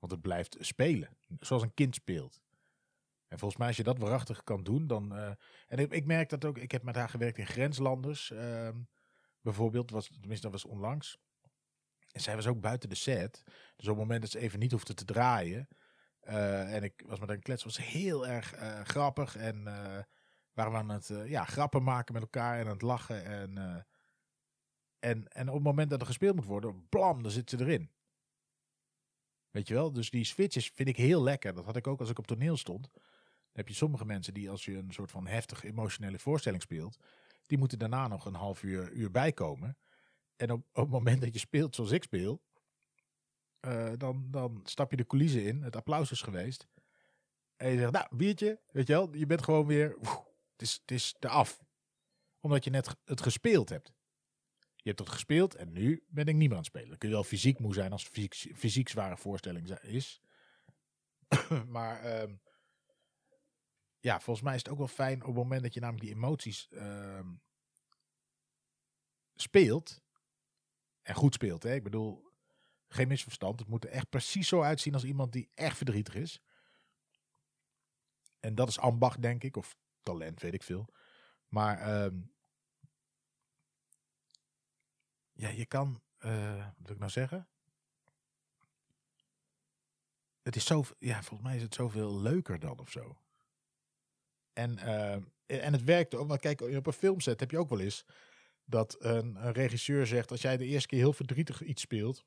Want 0.03 0.15
het 0.15 0.23
blijft 0.23 0.57
spelen, 0.59 1.17
zoals 1.39 1.63
een 1.63 1.73
kind 1.73 1.95
speelt. 1.95 2.41
En 3.27 3.39
volgens 3.39 3.59
mij 3.59 3.67
als 3.67 3.77
je 3.77 3.83
dat 3.83 3.97
waarachtig 3.97 4.43
kan 4.43 4.63
doen, 4.63 4.87
dan... 4.87 5.17
Uh, 5.17 5.31
en 5.67 5.77
ik, 5.77 5.91
ik, 5.91 6.05
merk 6.05 6.29
dat 6.29 6.45
ook, 6.45 6.57
ik 6.57 6.71
heb 6.71 6.83
met 6.83 6.95
haar 6.95 7.09
gewerkt 7.09 7.37
in 7.37 7.45
grenslanders. 7.45 8.29
Uh, 8.29 8.69
bijvoorbeeld, 9.41 9.91
was, 9.91 10.07
tenminste 10.07 10.49
dat 10.49 10.61
was 10.61 10.71
onlangs. 10.71 11.17
En 12.11 12.21
zij 12.21 12.35
was 12.35 12.47
ook 12.47 12.61
buiten 12.61 12.89
de 12.89 12.95
set. 12.95 13.41
Dus 13.45 13.87
op 13.87 13.95
het 13.95 13.97
moment 13.97 14.21
dat 14.21 14.31
ze 14.31 14.39
even 14.39 14.59
niet 14.59 14.71
hoefde 14.71 14.93
te 14.93 15.05
draaien. 15.05 15.67
Uh, 16.23 16.75
en 16.75 16.83
ik 16.83 17.03
was 17.05 17.19
met 17.19 17.29
een 17.29 17.41
klets, 17.41 17.63
was 17.63 17.77
heel 17.77 18.27
erg 18.27 18.55
uh, 18.55 18.81
grappig. 18.81 19.35
En 19.35 19.63
waren 20.53 20.71
we 20.71 20.77
aan 20.77 20.89
het 20.89 21.11
ja, 21.25 21.43
grappen 21.43 21.83
maken 21.83 22.13
met 22.13 22.23
elkaar 22.23 22.59
en 22.59 22.65
aan 22.65 22.71
het 22.71 22.81
lachen. 22.81 23.25
En, 23.25 23.85
en, 24.99 25.27
en 25.27 25.47
op 25.47 25.53
het 25.53 25.63
moment 25.63 25.89
dat 25.89 26.01
er 26.01 26.07
gespeeld 26.07 26.35
moet 26.35 26.45
worden, 26.45 26.87
blam, 26.89 27.23
dan 27.23 27.31
zit 27.31 27.49
ze 27.49 27.59
erin. 27.59 27.91
Weet 29.53 29.67
je 29.67 29.73
wel? 29.73 29.91
Dus 29.91 30.09
die 30.09 30.23
switches 30.23 30.71
vind 30.73 30.89
ik 30.89 30.97
heel 30.97 31.23
lekker. 31.23 31.53
Dat 31.53 31.65
had 31.65 31.75
ik 31.75 31.87
ook 31.87 31.99
als 31.99 32.09
ik 32.09 32.19
op 32.19 32.27
toneel 32.27 32.57
stond. 32.57 32.89
Dan 32.93 33.01
heb 33.51 33.67
je 33.67 33.73
sommige 33.73 34.05
mensen 34.05 34.33
die 34.33 34.49
als 34.49 34.65
je 34.65 34.77
een 34.77 34.93
soort 34.93 35.11
van 35.11 35.27
heftig 35.27 35.63
emotionele 35.63 36.19
voorstelling 36.19 36.61
speelt, 36.61 36.97
die 37.45 37.57
moeten 37.57 37.79
daarna 37.79 38.07
nog 38.07 38.25
een 38.25 38.33
half 38.33 38.63
uur, 38.63 38.91
uur 38.91 39.11
bijkomen. 39.11 39.77
En 40.35 40.51
op, 40.51 40.65
het 40.71 40.89
moment 40.89 41.21
dat 41.21 41.33
je 41.33 41.39
speelt 41.39 41.75
zoals 41.75 41.91
ik 41.91 42.03
speel, 42.03 42.41
uh, 43.61 43.91
dan, 43.97 44.27
dan 44.31 44.61
stap 44.63 44.91
je 44.91 44.97
de 44.97 45.05
coulissen 45.05 45.43
in. 45.43 45.61
Het 45.61 45.75
applaus 45.75 46.11
is 46.11 46.21
geweest. 46.21 46.67
En 47.55 47.71
je 47.71 47.77
zegt, 47.77 47.91
nou, 47.91 48.15
biertje, 48.15 48.59
weet 48.71 48.87
je 48.87 48.93
wel. 48.93 49.15
Je 49.15 49.25
bent 49.25 49.43
gewoon 49.43 49.65
weer, 49.65 49.97
het, 50.51 50.61
is, 50.61 50.73
het 50.81 50.91
is 50.91 51.15
eraf. 51.19 51.63
Omdat 52.39 52.63
je 52.63 52.69
net 52.69 52.95
het 53.05 53.21
gespeeld 53.21 53.69
hebt. 53.69 53.91
Je 54.83 54.89
hebt 54.89 54.99
het 54.99 55.09
gespeeld 55.09 55.55
en 55.55 55.71
nu 55.71 56.03
ben 56.07 56.25
ik 56.25 56.35
niet 56.35 56.49
meer 56.49 56.57
aan 56.57 56.63
het 56.63 56.65
spelen. 56.65 56.89
Dan 56.89 56.97
kun 56.97 57.09
je 57.09 57.15
wel 57.15 57.23
fysiek 57.23 57.59
moe 57.59 57.73
zijn 57.73 57.91
als 57.91 58.03
fysiek, 58.03 58.57
fysiek 58.57 58.89
zware 58.89 59.17
voorstelling 59.17 59.79
is. 59.79 60.21
maar 61.67 62.21
um, 62.21 62.41
ja, 63.99 64.19
volgens 64.19 64.45
mij 64.45 64.55
is 64.55 64.63
het 64.63 64.69
ook 64.69 64.77
wel 64.77 64.87
fijn 64.87 65.21
op 65.21 65.27
het 65.27 65.35
moment 65.35 65.61
dat 65.61 65.73
je 65.73 65.79
namelijk 65.79 66.05
die 66.05 66.15
emoties 66.15 66.67
um, 66.71 67.41
speelt. 69.35 70.01
En 71.01 71.15
goed 71.15 71.33
speelt. 71.33 71.63
Hè? 71.63 71.73
Ik 71.73 71.83
bedoel, 71.83 72.31
geen 72.87 73.07
misverstand. 73.07 73.59
Het 73.59 73.67
moet 73.67 73.83
er 73.83 73.89
echt 73.89 74.09
precies 74.09 74.47
zo 74.47 74.61
uitzien 74.61 74.93
als 74.93 75.03
iemand 75.03 75.31
die 75.31 75.49
echt 75.53 75.77
verdrietig 75.77 76.15
is. 76.15 76.41
En 78.39 78.55
dat 78.55 78.67
is 78.67 78.79
ambacht, 78.79 79.21
denk 79.21 79.43
ik. 79.43 79.57
Of 79.57 79.77
talent, 80.01 80.41
weet 80.41 80.53
ik 80.53 80.63
veel. 80.63 80.93
Maar 81.47 82.03
um, 82.03 82.33
ja, 85.33 85.49
je 85.49 85.65
kan, 85.65 86.01
uh, 86.25 86.57
wat 86.57 86.73
wil 86.77 86.93
ik 86.93 86.99
nou 86.99 87.11
zeggen? 87.11 87.47
Het 90.41 90.55
is 90.55 90.65
zo, 90.65 90.83
ja, 90.99 91.23
volgens 91.23 91.49
mij 91.49 91.55
is 91.55 91.61
het 91.61 91.73
zoveel 91.73 92.21
leuker 92.21 92.59
dan 92.59 92.79
of 92.79 92.91
zo. 92.91 93.17
En, 94.53 94.77
uh, 94.77 95.13
en 95.45 95.73
het 95.73 95.83
werkt 95.83 96.15
ook, 96.15 96.27
want 96.27 96.39
kijk, 96.39 96.61
op 96.61 96.87
een 96.87 96.93
filmset 96.93 97.39
heb 97.39 97.51
je 97.51 97.57
ook 97.57 97.69
wel 97.69 97.79
eens 97.79 98.05
dat 98.65 98.95
een, 98.99 99.51
regisseur 99.51 100.07
zegt, 100.07 100.31
als 100.31 100.41
jij 100.41 100.57
de 100.57 100.65
eerste 100.65 100.87
keer 100.87 100.99
heel 100.99 101.13
verdrietig 101.13 101.61
iets 101.61 101.81
speelt, 101.81 102.25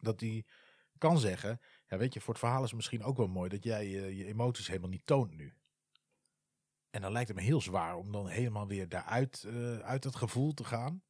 dat 0.00 0.18
die 0.18 0.46
kan 0.98 1.18
zeggen, 1.18 1.60
ja 1.86 1.96
weet 1.96 2.14
je, 2.14 2.20
voor 2.20 2.34
het 2.34 2.42
verhaal 2.42 2.62
is 2.62 2.66
het 2.66 2.76
misschien 2.76 3.02
ook 3.02 3.16
wel 3.16 3.28
mooi 3.28 3.48
dat 3.48 3.64
jij 3.64 3.88
je, 3.88 4.16
je 4.16 4.24
emoties 4.24 4.66
helemaal 4.66 4.90
niet 4.90 5.06
toont 5.06 5.36
nu. 5.36 5.54
En 6.90 7.02
dan 7.02 7.12
lijkt 7.12 7.28
het 7.28 7.36
me 7.36 7.42
heel 7.42 7.60
zwaar 7.60 7.96
om 7.96 8.12
dan 8.12 8.28
helemaal 8.28 8.66
weer 8.66 8.88
daaruit 8.88 9.46
uit 9.82 10.04
het 10.04 10.16
gevoel 10.16 10.54
te 10.54 10.64
gaan. 10.64 11.02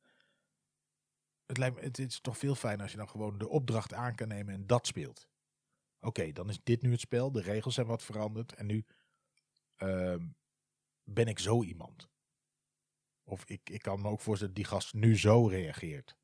Het, 1.46 1.58
lijkt 1.58 1.80
het 1.80 1.98
is 1.98 2.20
toch 2.20 2.38
veel 2.38 2.54
fijner 2.54 2.82
als 2.82 2.90
je 2.90 2.96
dan 2.96 3.08
gewoon 3.08 3.38
de 3.38 3.48
opdracht 3.48 3.94
aan 3.94 4.14
kan 4.14 4.28
nemen 4.28 4.54
en 4.54 4.66
dat 4.66 4.86
speelt. 4.86 5.28
Oké, 6.00 6.32
dan 6.32 6.48
is 6.48 6.60
dit 6.62 6.82
nu 6.82 6.90
het 6.90 7.00
spel. 7.00 7.32
De 7.32 7.40
regels 7.40 7.74
zijn 7.74 7.86
wat 7.86 8.02
veranderd. 8.02 8.54
En 8.54 8.66
nu 8.66 8.84
uh, 9.78 10.16
ben 11.02 11.26
ik 11.26 11.38
zo 11.38 11.62
iemand. 11.62 12.08
Of 13.24 13.44
ik, 13.44 13.70
ik 13.70 13.82
kan 13.82 14.00
me 14.00 14.08
ook 14.08 14.20
voorstellen 14.20 14.54
dat 14.54 14.64
die 14.64 14.72
gast 14.72 14.94
nu 14.94 15.18
zo 15.18 15.46
reageert. 15.46 16.16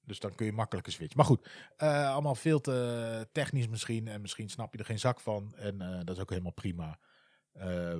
Dus 0.00 0.20
dan 0.20 0.34
kun 0.34 0.46
je 0.46 0.52
makkelijker 0.52 0.92
switchen. 0.92 1.16
Maar 1.16 1.26
goed, 1.26 1.50
uh, 1.78 2.12
allemaal 2.12 2.34
veel 2.34 2.60
te 2.60 3.28
technisch 3.32 3.68
misschien. 3.68 4.08
En 4.08 4.20
misschien 4.20 4.50
snap 4.50 4.72
je 4.72 4.78
er 4.78 4.84
geen 4.84 4.98
zak 4.98 5.20
van. 5.20 5.54
En 5.56 5.82
uh, 5.82 5.98
dat 6.04 6.16
is 6.16 6.22
ook 6.22 6.30
helemaal 6.30 6.52
prima. 6.52 6.98
Uh, 7.52 7.98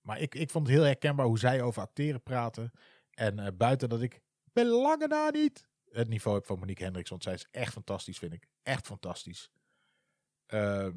maar 0.00 0.20
ik, 0.20 0.34
ik 0.34 0.50
vond 0.50 0.66
het 0.66 0.76
heel 0.76 0.84
herkenbaar 0.84 1.26
hoe 1.26 1.38
zij 1.38 1.62
over 1.62 1.82
acteren 1.82 2.22
praten. 2.22 2.72
En 3.10 3.38
uh, 3.38 3.46
buiten 3.56 3.88
dat 3.88 4.02
ik 4.02 4.22
ben 4.56 4.66
lange 4.66 5.06
na 5.06 5.30
niet 5.30 5.66
het 5.96 6.08
niveau 6.08 6.36
heb 6.36 6.46
van 6.46 6.58
Monique 6.58 6.84
Hendricks. 6.84 7.10
Want 7.10 7.22
zij 7.22 7.34
is 7.34 7.48
echt 7.50 7.72
fantastisch, 7.72 8.18
vind 8.18 8.32
ik. 8.32 8.46
Echt 8.62 8.86
fantastisch. 8.86 9.50
Ehm, 10.46 10.92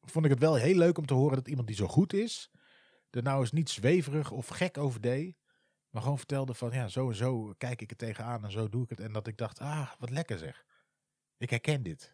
vond 0.00 0.24
ik 0.24 0.30
het 0.30 0.40
wel 0.40 0.54
heel 0.54 0.76
leuk 0.76 0.98
om 0.98 1.06
te 1.06 1.14
horen 1.14 1.36
dat 1.36 1.48
iemand 1.48 1.66
die 1.66 1.76
zo 1.76 1.86
goed 1.86 2.12
is, 2.12 2.50
er 3.10 3.22
nou 3.22 3.40
eens 3.40 3.52
niet 3.52 3.70
zweverig 3.70 4.30
of 4.30 4.48
gek 4.48 4.78
over 4.78 5.00
deed. 5.00 5.36
Maar 5.90 6.02
gewoon 6.02 6.18
vertelde 6.18 6.54
van 6.54 6.70
ja, 6.70 6.88
zo 6.88 7.08
en 7.08 7.14
zo 7.14 7.54
kijk 7.58 7.80
ik 7.80 7.90
het 7.90 7.98
tegenaan 7.98 8.44
en 8.44 8.50
zo 8.50 8.68
doe 8.68 8.82
ik 8.82 8.90
het. 8.90 9.00
En 9.00 9.12
dat 9.12 9.26
ik 9.26 9.36
dacht, 9.36 9.58
ah, 9.58 9.92
wat 9.98 10.10
lekker 10.10 10.38
zeg. 10.38 10.64
Ik 11.36 11.50
herken 11.50 11.82
dit. 11.82 12.12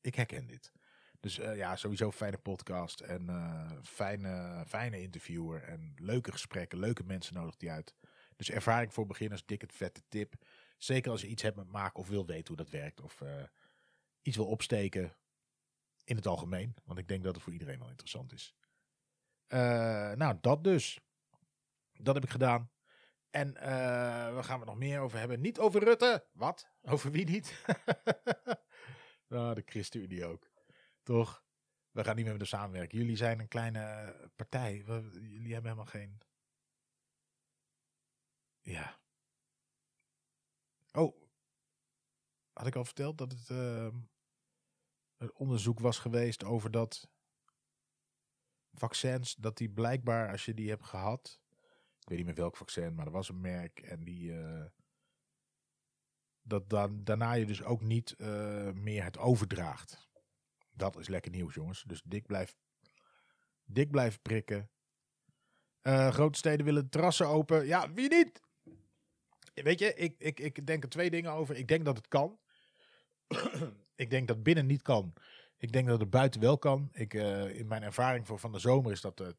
Ik 0.00 0.14
herken 0.14 0.46
dit. 0.46 0.72
Dus 1.20 1.38
uh, 1.38 1.56
ja, 1.56 1.76
sowieso 1.76 2.10
fijne 2.10 2.38
podcast 2.38 3.00
en 3.00 3.22
uh, 3.22 3.70
fijne, 3.82 4.64
fijne 4.66 5.00
interviewer 5.00 5.62
en 5.62 5.94
leuke 5.96 6.32
gesprekken, 6.32 6.78
leuke 6.78 7.04
mensen 7.04 7.34
nodig 7.34 7.56
die 7.56 7.70
uit. 7.70 7.94
Dus 8.40 8.50
ervaring 8.50 8.92
voor 8.92 9.06
beginners, 9.06 9.46
dikke 9.46 9.66
vette 9.72 10.02
tip. 10.08 10.34
Zeker 10.78 11.10
als 11.10 11.20
je 11.20 11.26
iets 11.26 11.42
hebt 11.42 11.56
met 11.56 11.70
maken 11.70 12.00
of 12.00 12.08
wil 12.08 12.26
weten 12.26 12.46
hoe 12.46 12.56
dat 12.56 12.70
werkt 12.70 13.00
of 13.00 13.20
uh, 13.20 13.42
iets 14.22 14.36
wil 14.36 14.46
opsteken 14.46 15.16
in 16.04 16.16
het 16.16 16.26
algemeen. 16.26 16.74
Want 16.84 16.98
ik 16.98 17.08
denk 17.08 17.24
dat 17.24 17.34
het 17.34 17.42
voor 17.42 17.52
iedereen 17.52 17.78
wel 17.78 17.88
interessant 17.88 18.32
is. 18.32 18.54
nou, 20.16 20.38
dat 20.40 20.64
dus. 20.64 21.00
Dat 21.92 22.14
heb 22.14 22.24
ik 22.24 22.30
gedaan. 22.30 22.70
En 23.30 23.48
uh, 23.48 23.62
waar 24.32 24.44
gaan 24.44 24.60
we 24.60 24.66
nog 24.66 24.78
meer 24.78 25.00
over 25.00 25.18
hebben? 25.18 25.40
Niet 25.40 25.58
over 25.58 25.84
Rutte. 25.84 26.26
Wat? 26.32 26.68
Over 26.82 27.10
wie 27.10 27.24
niet? 27.24 27.64
nou, 29.28 29.54
de 29.58 29.62
ChristenUnie 29.64 30.24
ook. 30.24 30.50
Toch? 31.02 31.44
We 31.90 32.04
gaan 32.04 32.16
niet 32.16 32.24
meer 32.24 32.38
met 32.38 32.50
hem 32.50 32.58
samenwerken. 32.58 32.98
Jullie 32.98 33.16
zijn 33.16 33.40
een 33.40 33.48
kleine 33.48 34.14
partij. 34.36 34.76
Jullie 35.12 35.52
hebben 35.52 35.70
helemaal 35.70 35.84
geen... 35.84 36.20
Ja. 38.60 38.98
Oh. 40.92 41.22
Had 42.52 42.66
ik 42.66 42.76
al 42.76 42.84
verteld 42.84 43.18
dat 43.18 43.32
het 43.32 43.48
uh, 43.48 43.88
een 45.16 45.34
onderzoek 45.34 45.80
was 45.80 45.98
geweest 45.98 46.44
over 46.44 46.70
dat 46.70 47.08
vaccins, 48.72 49.34
dat 49.34 49.56
die 49.56 49.70
blijkbaar 49.70 50.30
als 50.30 50.44
je 50.44 50.54
die 50.54 50.68
hebt 50.68 50.84
gehad 50.84 51.40
weet 52.10 52.18
niet 52.18 52.26
meer 52.26 52.44
welk 52.44 52.56
vaccin, 52.56 52.94
maar 52.94 53.06
er 53.06 53.12
was 53.12 53.28
een 53.28 53.40
merk 53.40 53.78
en 53.78 54.04
die. 54.04 54.30
Uh, 54.30 54.64
dat 56.42 56.70
dan, 56.70 57.04
daarna 57.04 57.32
je 57.32 57.46
dus 57.46 57.62
ook 57.62 57.80
niet 57.80 58.14
uh, 58.18 58.70
meer 58.70 59.04
het 59.04 59.18
overdraagt. 59.18 60.08
Dat 60.70 60.98
is 60.98 61.08
lekker 61.08 61.30
nieuws, 61.30 61.54
jongens. 61.54 61.82
Dus 61.82 62.02
dik 62.02 62.26
blijft, 62.26 62.56
dik 63.64 63.90
blijft 63.90 64.22
prikken. 64.22 64.70
Uh, 65.82 66.08
grote 66.08 66.38
steden 66.38 66.64
willen 66.64 66.88
terrassen 66.88 67.26
open. 67.26 67.66
Ja, 67.66 67.92
wie 67.92 68.08
niet? 68.08 68.40
Weet 69.54 69.78
je, 69.78 69.94
ik, 69.94 70.14
ik, 70.18 70.40
ik 70.40 70.66
denk 70.66 70.82
er 70.82 70.88
twee 70.88 71.10
dingen 71.10 71.32
over. 71.32 71.56
Ik 71.56 71.68
denk 71.68 71.84
dat 71.84 71.96
het 71.96 72.08
kan. 72.08 72.38
ik 73.94 74.10
denk 74.10 74.28
dat 74.28 74.42
binnen 74.42 74.66
niet 74.66 74.82
kan. 74.82 75.12
Ik 75.56 75.72
denk 75.72 75.86
dat 75.86 76.00
het 76.00 76.10
buiten 76.10 76.40
wel 76.40 76.58
kan. 76.58 76.88
Ik, 76.92 77.14
uh, 77.14 77.58
in 77.58 77.66
mijn 77.66 77.82
ervaring 77.82 78.26
voor 78.26 78.38
van 78.38 78.52
de 78.52 78.58
zomer 78.58 78.92
is 78.92 79.00
dat 79.00 79.16
de 79.16 79.36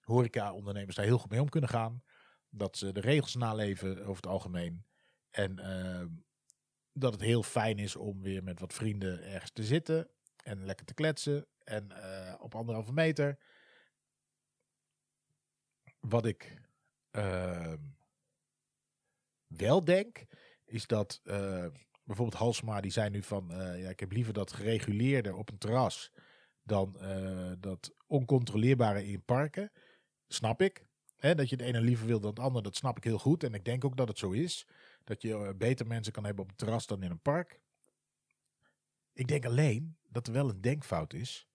horeca-ondernemers 0.00 0.96
daar 0.96 1.04
heel 1.04 1.18
goed 1.18 1.30
mee 1.30 1.40
om 1.40 1.48
kunnen 1.48 1.70
gaan. 1.70 2.02
Dat 2.50 2.76
ze 2.76 2.92
de 2.92 3.00
regels 3.00 3.34
naleven 3.34 3.98
over 3.98 4.16
het 4.16 4.26
algemeen. 4.26 4.84
En 5.30 5.58
uh, 5.60 6.06
dat 6.92 7.12
het 7.12 7.22
heel 7.22 7.42
fijn 7.42 7.78
is 7.78 7.96
om 7.96 8.22
weer 8.22 8.42
met 8.42 8.60
wat 8.60 8.74
vrienden 8.74 9.24
ergens 9.24 9.50
te 9.50 9.64
zitten. 9.64 10.08
En 10.36 10.64
lekker 10.64 10.86
te 10.86 10.94
kletsen. 10.94 11.46
En 11.64 11.88
uh, 11.90 12.34
op 12.38 12.54
anderhalve 12.54 12.92
meter. 12.92 13.38
Wat 16.00 16.26
ik 16.26 16.58
uh, 17.12 17.72
wel 19.56 19.84
denk, 19.84 20.24
is 20.64 20.86
dat 20.86 21.20
uh, 21.24 21.66
bijvoorbeeld 22.04 22.38
Halsma, 22.38 22.80
die 22.80 22.90
zei 22.90 23.10
nu 23.10 23.22
van, 23.22 23.46
ja, 23.76 23.88
ik 23.88 24.00
heb 24.00 24.12
liever 24.12 24.32
dat 24.32 24.52
gereguleerde 24.52 25.34
op 25.34 25.50
een 25.50 25.58
terras 25.58 26.12
dan 26.62 26.96
dat 27.60 27.94
oncontroleerbare 28.06 29.06
in 29.06 29.22
parken. 29.24 29.72
Snap 30.28 30.62
ik. 30.62 30.86
Hè, 31.16 31.34
dat 31.34 31.48
je 31.48 31.56
het 31.56 31.64
ene 31.64 31.80
liever 31.80 32.06
wil 32.06 32.20
dan 32.20 32.30
het 32.30 32.38
andere, 32.38 32.62
dat 32.62 32.76
snap 32.76 32.96
ik 32.96 33.04
heel 33.04 33.18
goed. 33.18 33.44
En 33.44 33.54
ik 33.54 33.64
denk 33.64 33.84
ook 33.84 33.96
dat 33.96 34.08
het 34.08 34.18
zo 34.18 34.30
is. 34.30 34.66
Dat 35.04 35.22
je 35.22 35.54
beter 35.58 35.86
mensen 35.86 36.12
kan 36.12 36.24
hebben 36.24 36.42
op 36.42 36.48
het 36.48 36.58
terras 36.58 36.86
dan 36.86 37.02
in 37.02 37.10
een 37.10 37.20
park. 37.20 37.60
Ik 39.12 39.28
denk 39.28 39.44
alleen 39.44 39.96
dat 40.08 40.26
er 40.26 40.32
wel 40.32 40.48
een 40.48 40.60
denkfout 40.60 41.12
is. 41.12 41.48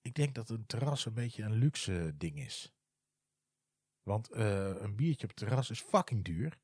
Ik 0.00 0.14
denk 0.14 0.34
dat 0.34 0.48
een 0.48 0.66
terras 0.66 1.06
een 1.06 1.14
beetje 1.14 1.42
een 1.42 1.58
luxe 1.58 2.14
ding 2.16 2.38
is. 2.38 2.75
Want 4.06 4.36
uh, 4.36 4.80
een 4.80 4.96
biertje 4.96 5.22
op 5.22 5.28
het 5.28 5.36
terras 5.36 5.70
is 5.70 5.80
fucking 5.80 6.24
duur. 6.24 6.58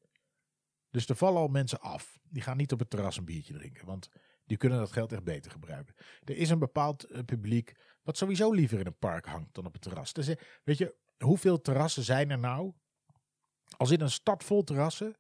Dus 0.90 1.08
er 1.08 1.16
vallen 1.16 1.40
al 1.40 1.48
mensen 1.48 1.80
af. 1.80 2.18
Die 2.22 2.42
gaan 2.42 2.56
niet 2.56 2.72
op 2.72 2.78
het 2.78 2.90
terras 2.90 3.16
een 3.16 3.24
biertje 3.24 3.54
drinken. 3.54 3.86
Want 3.86 4.08
die 4.44 4.56
kunnen 4.56 4.78
dat 4.78 4.92
geld 4.92 5.12
echt 5.12 5.24
beter 5.24 5.50
gebruiken. 5.50 5.94
Er 6.24 6.36
is 6.36 6.50
een 6.50 6.58
bepaald 6.58 7.10
uh, 7.10 7.18
publiek 7.24 7.72
wat 8.02 8.16
sowieso 8.16 8.52
liever 8.52 8.78
in 8.78 8.86
een 8.86 8.98
park 8.98 9.26
hangt 9.26 9.54
dan 9.54 9.66
op 9.66 9.72
het 9.72 9.82
terras. 9.82 10.12
Dus, 10.12 10.34
weet 10.64 10.78
je, 10.78 10.94
hoeveel 11.18 11.60
terrassen 11.60 12.02
zijn 12.02 12.30
er 12.30 12.38
nou? 12.38 12.72
Als 13.76 13.90
in 13.90 14.00
een 14.00 14.10
stad 14.10 14.44
vol 14.44 14.64
terrassen, 14.64 15.16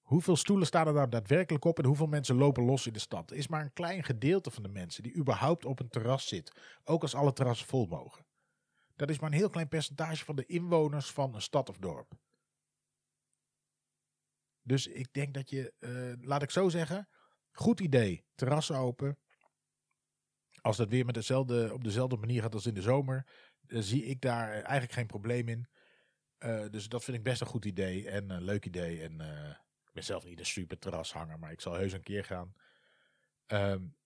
hoeveel 0.00 0.36
stoelen 0.36 0.66
staan 0.66 0.86
er 0.86 0.92
nou 0.92 1.08
daadwerkelijk 1.08 1.64
op 1.64 1.78
en 1.78 1.84
hoeveel 1.84 2.06
mensen 2.06 2.36
lopen 2.36 2.64
los 2.64 2.86
in 2.86 2.92
de 2.92 2.98
stad? 2.98 3.30
Er 3.30 3.36
is 3.36 3.48
maar 3.48 3.62
een 3.62 3.72
klein 3.72 4.04
gedeelte 4.04 4.50
van 4.50 4.62
de 4.62 4.68
mensen 4.68 5.02
die 5.02 5.16
überhaupt 5.16 5.64
op 5.64 5.80
een 5.80 5.88
terras 5.88 6.28
zit. 6.28 6.52
Ook 6.84 7.02
als 7.02 7.14
alle 7.14 7.32
terrassen 7.32 7.66
vol 7.66 7.86
mogen. 7.86 8.24
Dat 9.00 9.10
is 9.10 9.18
maar 9.18 9.30
een 9.30 9.36
heel 9.36 9.50
klein 9.50 9.68
percentage 9.68 10.24
van 10.24 10.36
de 10.36 10.46
inwoners 10.46 11.10
van 11.10 11.34
een 11.34 11.42
stad 11.42 11.68
of 11.68 11.78
dorp. 11.78 12.12
Dus 14.62 14.86
ik 14.86 15.12
denk 15.12 15.34
dat 15.34 15.50
je, 15.50 15.74
uh, 15.78 16.26
laat 16.26 16.42
ik 16.42 16.50
zo 16.50 16.68
zeggen, 16.68 17.08
goed 17.52 17.80
idee, 17.80 18.24
terrassen 18.34 18.76
open. 18.76 19.18
Als 20.60 20.76
dat 20.76 20.88
weer 20.88 21.04
met 21.04 21.14
dezelfde, 21.14 21.72
op 21.72 21.84
dezelfde 21.84 22.16
manier 22.16 22.42
gaat 22.42 22.54
als 22.54 22.66
in 22.66 22.74
de 22.74 22.82
zomer, 22.82 23.26
uh, 23.66 23.80
zie 23.82 24.04
ik 24.04 24.20
daar 24.20 24.50
eigenlijk 24.52 24.92
geen 24.92 25.06
probleem 25.06 25.48
in. 25.48 25.68
Uh, 26.38 26.68
dus 26.70 26.88
dat 26.88 27.04
vind 27.04 27.16
ik 27.16 27.22
best 27.22 27.40
een 27.40 27.46
goed 27.46 27.64
idee 27.64 28.08
en 28.08 28.30
een 28.30 28.42
leuk 28.42 28.66
idee. 28.66 29.02
En 29.02 29.12
ik 29.86 29.92
ben 29.92 30.04
zelf 30.04 30.24
niet 30.24 30.38
een 30.38 30.46
super 30.46 30.78
terrashanger, 30.78 31.38
maar 31.38 31.52
ik 31.52 31.60
zal 31.60 31.74
heus 31.74 31.92
een 31.92 32.02
keer 32.02 32.24
gaan. 32.24 32.54
Um, 33.46 33.96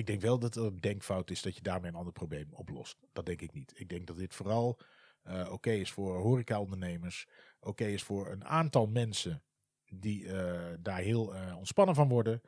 ik 0.00 0.06
denk 0.06 0.20
wel 0.20 0.38
dat 0.38 0.54
het 0.54 0.64
een 0.64 0.80
denkfout 0.80 1.30
is 1.30 1.42
dat 1.42 1.54
je 1.54 1.62
daarmee 1.62 1.90
een 1.90 1.96
ander 1.96 2.12
probleem 2.12 2.48
oplost. 2.52 2.98
Dat 3.12 3.26
denk 3.26 3.40
ik 3.40 3.52
niet. 3.52 3.72
Ik 3.74 3.88
denk 3.88 4.06
dat 4.06 4.16
dit 4.16 4.34
vooral 4.34 4.78
uh, 5.26 5.52
oké 5.52 5.70
is 5.70 5.92
voor 5.92 6.16
horecaondernemers. 6.16 7.28
Oké 7.60 7.84
is 7.84 8.02
voor 8.02 8.30
een 8.30 8.44
aantal 8.44 8.86
mensen 8.86 9.42
die 9.84 10.22
uh, 10.22 10.68
daar 10.80 11.00
heel 11.00 11.34
uh, 11.34 11.56
ontspannen 11.56 11.94
van 11.94 12.08
worden. 12.08 12.42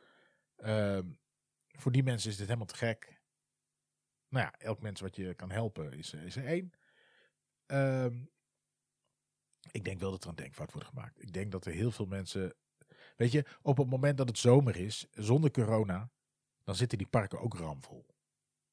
Ehm, 0.57 1.07
voor 1.69 1.93
die 1.93 2.03
mensen 2.03 2.31
is 2.31 2.37
dit 2.37 2.47
helemaal 2.47 2.67
te 2.67 2.77
gek 2.77 3.23
nou 4.33 4.45
ja, 4.45 4.55
elk 4.59 4.83
mens 4.83 5.01
wat 5.01 5.17
je 5.17 5.35
kan 5.35 5.51
helpen 5.51 5.93
is, 5.93 6.15
is 6.15 6.37
er 6.37 6.47
één. 6.47 6.73
Um, 7.67 8.31
ik 9.71 9.85
denk 9.85 10.01
wel 10.01 10.11
dat 10.11 10.23
er 10.23 10.29
een 10.29 10.35
denkfout 10.35 10.73
wordt 10.73 10.89
gemaakt. 10.89 11.23
Ik 11.23 11.33
denk 11.33 11.53
dat 11.53 11.67
er 11.67 11.73
heel 11.73 11.91
veel 11.91 12.07
mensen. 12.07 12.55
Weet 13.17 13.33
je, 13.33 13.45
op 13.63 13.77
het 13.77 13.91
moment 13.91 14.17
dat 14.17 14.29
het 14.29 14.39
zomer 14.39 14.77
is, 14.77 15.07
zonder 15.11 15.51
corona, 15.51 16.11
dan 16.65 16.75
zitten 16.75 16.99
die 16.99 17.07
parken 17.07 17.41
ook 17.41 17.55
ramvol. 17.55 18.07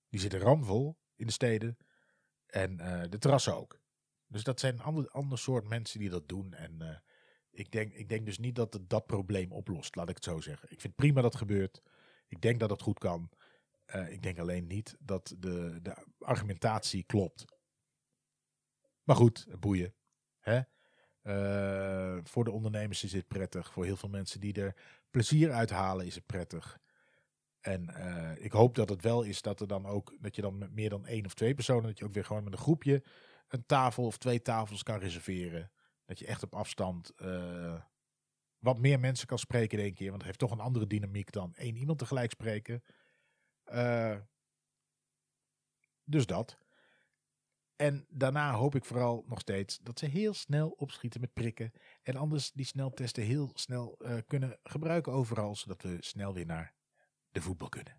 Die 0.10 0.20
zitten 0.20 0.40
ramvol 0.40 0.98
in 1.16 1.26
de 1.26 1.32
steden 1.32 1.78
en 2.46 2.72
uh, 2.72 3.04
de 3.10 3.18
terrassen 3.18 3.56
ook. 3.56 3.80
Dus 4.28 4.44
dat 4.44 4.60
zijn 4.60 4.80
ander, 4.80 5.10
ander 5.10 5.38
soort 5.38 5.68
mensen 5.68 6.00
die 6.00 6.10
dat 6.10 6.28
doen. 6.28 6.54
En 6.54 6.78
uh, 6.82 6.98
ik, 7.50 7.72
denk, 7.72 7.94
ik 7.94 8.10
denk 8.10 8.26
dus 8.26 8.38
niet 8.38 8.56
dat 8.56 8.74
het 8.74 8.90
dat 8.90 9.06
probleem 9.06 9.52
oplost, 9.52 9.96
laat 9.96 10.10
ik 10.10 10.16
het 10.16 10.24
zo 10.24 10.40
zeggen. 10.40 10.72
Ik 10.72 10.82
vind 10.82 10.96
prima 10.96 11.22
dat 11.22 11.32
het 11.32 11.42
gebeurt. 11.42 11.82
Ik 12.28 12.42
denk 12.42 12.60
dat 12.60 12.70
het 12.70 12.82
goed 12.82 13.00
kan. 13.00 13.30
Uh, 13.96 14.12
ik 14.12 14.22
denk 14.22 14.40
alleen 14.40 14.68
niet 14.68 14.96
dat 15.00 15.36
de, 15.38 15.80
de 15.82 16.06
argumentatie 16.20 17.04
klopt. 17.04 17.46
Maar 19.04 19.16
goed, 19.16 19.48
boeien. 19.60 19.94
Hè? 20.40 20.62
Voor 22.24 22.44
de 22.44 22.52
ondernemers 22.52 23.04
is 23.04 23.12
dit 23.12 23.28
prettig. 23.28 23.72
Voor 23.72 23.86
heel 23.86 23.96
veel 23.98 24.10
mensen 24.10 24.40
die 24.40 24.54
er 24.54 24.76
plezier 25.10 25.52
uit 25.52 25.70
halen 25.70 26.06
is 26.06 26.16
het 26.16 26.26
prettig. 26.26 26.80
En 27.60 27.90
eh, 27.90 28.44
ik 28.46 28.52
hoop 28.52 28.76
dat 28.76 28.90
het 28.90 29.02
wel 29.02 29.24
is 29.24 29.42
dat 29.42 29.60
er 29.60 29.68
dan 29.68 29.86
ook, 29.86 30.18
dat 30.20 30.36
je 30.36 30.42
dan 30.42 30.58
met 30.58 30.72
meer 30.72 30.90
dan 30.90 31.06
één 31.06 31.26
of 31.26 31.34
twee 31.34 31.54
personen, 31.54 31.84
dat 31.84 31.98
je 31.98 32.06
ook 32.06 32.14
weer 32.14 32.26
gewoon 32.26 32.44
met 32.44 32.54
een 32.54 32.60
groepje 32.60 33.04
een 33.48 33.66
tafel 33.66 34.06
of 34.06 34.18
twee 34.18 34.42
tafels 34.42 34.84
kan 34.84 35.00
reserveren. 35.00 35.72
Dat 36.06 36.20
je 36.20 36.26
echt 36.26 36.44
op 36.44 36.56
afstand 36.56 37.10
eh, 37.16 37.82
wat 38.60 38.80
meer 38.80 39.00
mensen 39.00 39.28
kan 39.28 39.40
spreken 39.40 39.78
in 39.78 39.84
één 39.84 39.94
keer. 39.94 40.08
Want 40.10 40.18
het 40.18 40.26
heeft 40.26 40.40
toch 40.40 40.52
een 40.52 40.60
andere 40.60 40.88
dynamiek 40.88 41.32
dan 41.32 41.56
één 41.56 41.76
iemand 41.76 42.00
tegelijk 42.00 42.32
spreken. 42.32 42.84
Uh, 43.72 44.18
dus 46.04 46.26
dat. 46.26 46.58
En 47.76 48.06
daarna 48.10 48.54
hoop 48.54 48.76
ik 48.76 48.86
vooral 48.86 49.24
nog 49.28 49.40
steeds 49.40 49.78
dat 49.78 50.00
ze 50.00 50.06
heel 50.06 50.34
snel 50.34 50.70
opschieten 50.70 51.22
met 51.22 51.34
prikken. 51.34 51.72
En 52.02 52.16
anders 52.16 52.52
die 52.52 52.66
sneltesten 52.66 53.24
heel 53.24 53.52
snel 53.54 53.98
kunnen 54.28 54.60
gebruiken 54.64 55.12
overal. 55.12 55.56
Zodat 55.56 55.82
we 55.82 55.98
snel 56.00 56.34
weer 56.34 56.46
naar 56.46 56.79
de 57.32 57.42
voetbal 57.42 57.70
kunnen. 57.70 57.98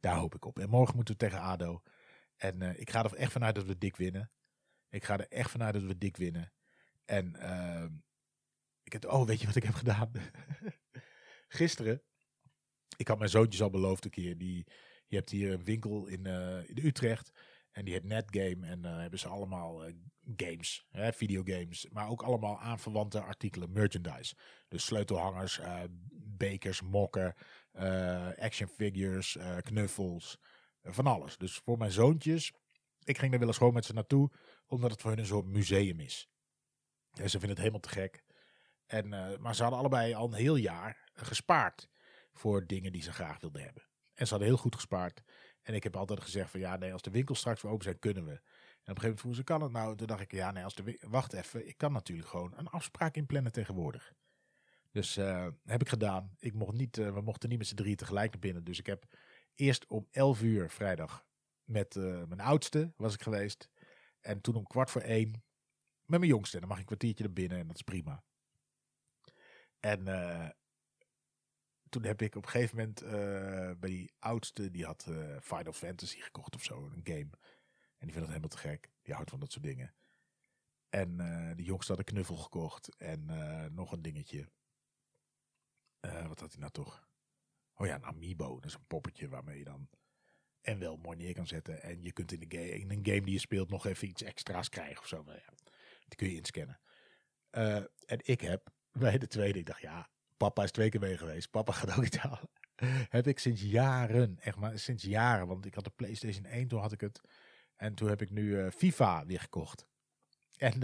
Daar 0.00 0.16
hoop 0.16 0.34
ik 0.34 0.44
op. 0.44 0.58
En 0.58 0.68
morgen 0.68 0.96
moeten 0.96 1.14
we 1.14 1.20
tegen 1.20 1.40
ADO. 1.40 1.82
En 2.36 2.62
uh, 2.62 2.78
ik 2.78 2.90
ga 2.90 3.04
er 3.04 3.14
echt 3.14 3.32
vanuit 3.32 3.54
dat 3.54 3.64
we 3.64 3.78
dik 3.78 3.96
winnen. 3.96 4.30
Ik 4.88 5.04
ga 5.04 5.18
er 5.18 5.28
echt 5.28 5.50
vanuit 5.50 5.74
dat 5.74 5.82
we 5.82 5.98
dik 5.98 6.16
winnen. 6.16 6.52
En 7.04 7.36
uh, 7.36 7.86
ik 8.82 8.92
heb, 8.92 9.04
oh, 9.04 9.26
weet 9.26 9.40
je 9.40 9.46
wat 9.46 9.56
ik 9.56 9.62
heb 9.62 9.74
gedaan? 9.74 10.12
Gisteren, 11.48 12.02
ik 12.96 13.08
had 13.08 13.18
mijn 13.18 13.30
zoontjes 13.30 13.62
al 13.62 13.70
beloofd 13.70 14.04
een 14.04 14.10
keer. 14.10 14.38
Die, 14.38 14.66
je 15.06 15.16
hebt 15.16 15.30
hier 15.30 15.52
een 15.52 15.64
winkel 15.64 16.06
in, 16.06 16.26
uh, 16.26 16.68
in 16.68 16.78
Utrecht. 16.86 17.32
En 17.70 17.84
die 17.84 17.94
heet 17.94 18.04
Netgame. 18.04 18.66
En 18.66 18.84
uh, 18.84 18.98
hebben 18.98 19.18
ze 19.18 19.28
allemaal 19.28 19.84
games, 20.36 20.86
hè, 20.90 21.12
videogames. 21.12 21.88
Maar 21.90 22.08
ook 22.08 22.22
allemaal 22.22 22.60
aanverwante 22.60 23.20
artikelen, 23.20 23.72
merchandise. 23.72 24.36
Dus 24.68 24.84
sleutelhangers, 24.84 25.60
bekers, 26.36 26.82
mokken, 26.82 27.34
action 28.38 28.68
figures, 28.68 29.38
knuffels. 29.60 30.38
van 30.82 31.06
alles. 31.06 31.36
Dus 31.36 31.56
voor 31.56 31.78
mijn 31.78 31.90
zoontjes. 31.90 32.52
Ik 33.04 33.18
ging 33.18 33.32
er 33.32 33.38
wel 33.38 33.48
eens 33.48 33.56
gewoon 33.56 33.74
met 33.74 33.84
ze 33.84 33.92
naartoe. 33.92 34.30
Omdat 34.66 34.90
het 34.90 35.00
voor 35.00 35.10
hun 35.10 35.18
een 35.20 35.26
soort 35.26 35.46
museum 35.46 36.00
is. 36.00 36.28
En 37.12 37.30
ze 37.30 37.38
vinden 37.38 37.48
het 37.48 37.58
helemaal 37.58 37.80
te 37.80 37.88
gek. 37.88 38.24
En, 38.86 39.08
maar 39.40 39.54
ze 39.54 39.62
hadden 39.62 39.80
allebei 39.80 40.14
al 40.14 40.26
een 40.26 40.32
heel 40.32 40.56
jaar 40.56 41.10
gespaard 41.12 41.88
voor 42.32 42.66
dingen 42.66 42.92
die 42.92 43.02
ze 43.02 43.12
graag 43.12 43.40
wilden 43.40 43.62
hebben. 43.62 43.82
En 44.14 44.26
ze 44.26 44.30
hadden 44.30 44.48
heel 44.48 44.58
goed 44.58 44.74
gespaard. 44.74 45.22
En 45.62 45.74
ik 45.74 45.82
heb 45.82 45.96
altijd 45.96 46.20
gezegd 46.20 46.50
van 46.50 46.60
ja, 46.60 46.76
nee, 46.76 46.92
als 46.92 47.02
de 47.02 47.10
winkels 47.10 47.38
straks 47.38 47.62
weer 47.62 47.70
open 47.70 47.84
zijn, 47.84 47.98
kunnen 47.98 48.24
we. 48.24 48.30
En 48.30 48.38
op 48.38 48.42
een 48.42 48.84
gegeven 48.84 49.02
moment 49.02 49.20
vroegen 49.20 49.40
ze, 49.40 49.44
kan 49.44 49.62
het 49.62 49.72
nou? 49.72 49.96
Toen 49.96 50.06
dacht 50.06 50.20
ik, 50.20 50.32
ja, 50.32 50.50
nee, 50.50 50.64
als 50.64 50.74
de 50.74 50.98
wacht 51.00 51.32
even, 51.32 51.68
ik 51.68 51.76
kan 51.76 51.92
natuurlijk 51.92 52.28
gewoon 52.28 52.52
een 52.56 52.68
afspraak 52.68 53.16
inplannen 53.16 53.52
tegenwoordig. 53.52 54.12
Dus 54.92 55.16
uh, 55.16 55.46
heb 55.64 55.80
ik 55.80 55.88
gedaan. 55.88 56.36
Ik 56.38 56.54
mocht 56.54 56.76
niet, 56.76 56.96
uh, 56.96 57.14
we 57.14 57.20
mochten 57.20 57.48
niet 57.48 57.58
met 57.58 57.66
z'n 57.66 57.74
drie 57.74 57.96
tegelijk 57.96 58.30
naar 58.30 58.40
binnen. 58.40 58.64
Dus 58.64 58.78
ik 58.78 58.86
heb 58.86 59.04
eerst 59.54 59.86
om 59.86 60.06
11 60.10 60.42
uur 60.42 60.70
vrijdag 60.70 61.26
met 61.64 61.94
mijn 61.94 62.40
oudste 62.40 62.92
was 62.96 63.14
ik 63.14 63.22
geweest. 63.22 63.70
En 64.20 64.40
toen 64.40 64.54
om 64.54 64.66
kwart 64.66 64.90
voor 64.90 65.00
één 65.00 65.30
met 66.04 66.18
mijn 66.18 66.32
jongste. 66.32 66.58
Dan 66.58 66.68
mag 66.68 66.76
ik 66.76 66.82
een 66.82 66.88
kwartiertje 66.88 67.24
naar 67.24 67.32
binnen 67.32 67.58
en 67.58 67.66
dat 67.66 67.76
is 67.76 67.82
prima. 67.82 68.24
En 69.80 70.04
toen 71.88 72.04
heb 72.04 72.22
ik 72.22 72.34
op 72.34 72.42
een 72.44 72.50
gegeven 72.50 72.76
moment 72.76 73.00
bij 73.80 73.90
die 73.90 74.12
oudste, 74.18 74.70
die 74.70 74.84
had 74.84 75.02
Final 75.40 75.72
Fantasy 75.72 76.20
gekocht 76.20 76.54
of 76.54 76.64
zo, 76.64 76.84
een 76.84 77.00
game. 77.04 77.30
En 77.98 78.06
die 78.06 78.12
vindt 78.12 78.14
het 78.14 78.26
helemaal 78.26 78.48
te 78.48 78.58
gek. 78.58 78.90
Die 79.02 79.14
houdt 79.14 79.30
van 79.30 79.40
dat 79.40 79.52
soort 79.52 79.64
dingen. 79.64 79.94
En 80.88 81.16
de 81.56 81.62
jongste 81.62 81.92
had 81.92 82.00
een 82.00 82.12
knuffel 82.12 82.36
gekocht 82.36 82.96
en 82.96 83.24
nog 83.74 83.92
een 83.92 84.02
dingetje. 84.02 84.48
Wat 86.28 86.40
had 86.40 86.52
hij 86.52 86.60
nou 86.60 86.72
toch? 86.72 87.08
Oh 87.74 87.86
ja, 87.86 87.94
een 87.94 88.04
amiibo. 88.04 88.54
Dat 88.54 88.64
is 88.64 88.74
een 88.74 88.86
poppetje 88.86 89.28
waarmee 89.28 89.58
je 89.58 89.64
dan 89.64 89.88
en 90.62 90.78
wel 90.78 90.96
mooi 90.96 91.16
neer 91.16 91.34
kan 91.34 91.46
zetten. 91.46 91.82
En 91.82 92.02
je 92.02 92.12
kunt 92.12 92.32
in, 92.32 92.48
de 92.48 92.78
in 92.78 92.90
een 92.90 93.06
game 93.06 93.20
die 93.20 93.32
je 93.32 93.38
speelt 93.38 93.70
nog 93.70 93.86
even 93.86 94.08
iets 94.08 94.22
extra's 94.22 94.68
krijgen 94.68 94.98
of 94.98 95.06
zo. 95.06 95.22
Maar 95.24 95.34
ja, 95.34 95.52
die 96.08 96.16
kun 96.16 96.28
je 96.28 96.36
inscannen. 96.36 96.80
en 98.06 98.20
ik 98.22 98.40
heb 98.40 98.70
bij 98.92 99.18
de 99.18 99.26
tweede. 99.26 99.58
Ik 99.58 99.66
dacht, 99.66 99.80
ja, 99.80 100.08
papa 100.36 100.62
is 100.62 100.70
twee 100.70 100.88
keer 100.88 101.00
mee 101.00 101.16
geweest. 101.16 101.50
Papa 101.50 101.72
gaat 101.78 101.96
ook 101.96 102.04
iets 102.04 102.16
halen. 102.16 102.50
heb 103.08 103.26
ik 103.26 103.38
sinds 103.38 103.62
jaren, 103.62 104.38
echt 104.40 104.56
maar 104.56 104.78
sinds 104.78 105.02
jaren. 105.02 105.46
Want 105.46 105.66
ik 105.66 105.74
had 105.74 105.84
de 105.84 105.92
PlayStation 105.96 106.44
1, 106.44 106.68
toen 106.68 106.80
had 106.80 106.92
ik 106.92 107.00
het. 107.00 107.20
En 107.76 107.94
toen 107.94 108.08
heb 108.08 108.22
ik 108.22 108.30
nu 108.30 108.42
uh, 108.42 108.70
FIFA 108.70 109.26
weer 109.26 109.40
gekocht. 109.40 109.86
En 110.56 110.82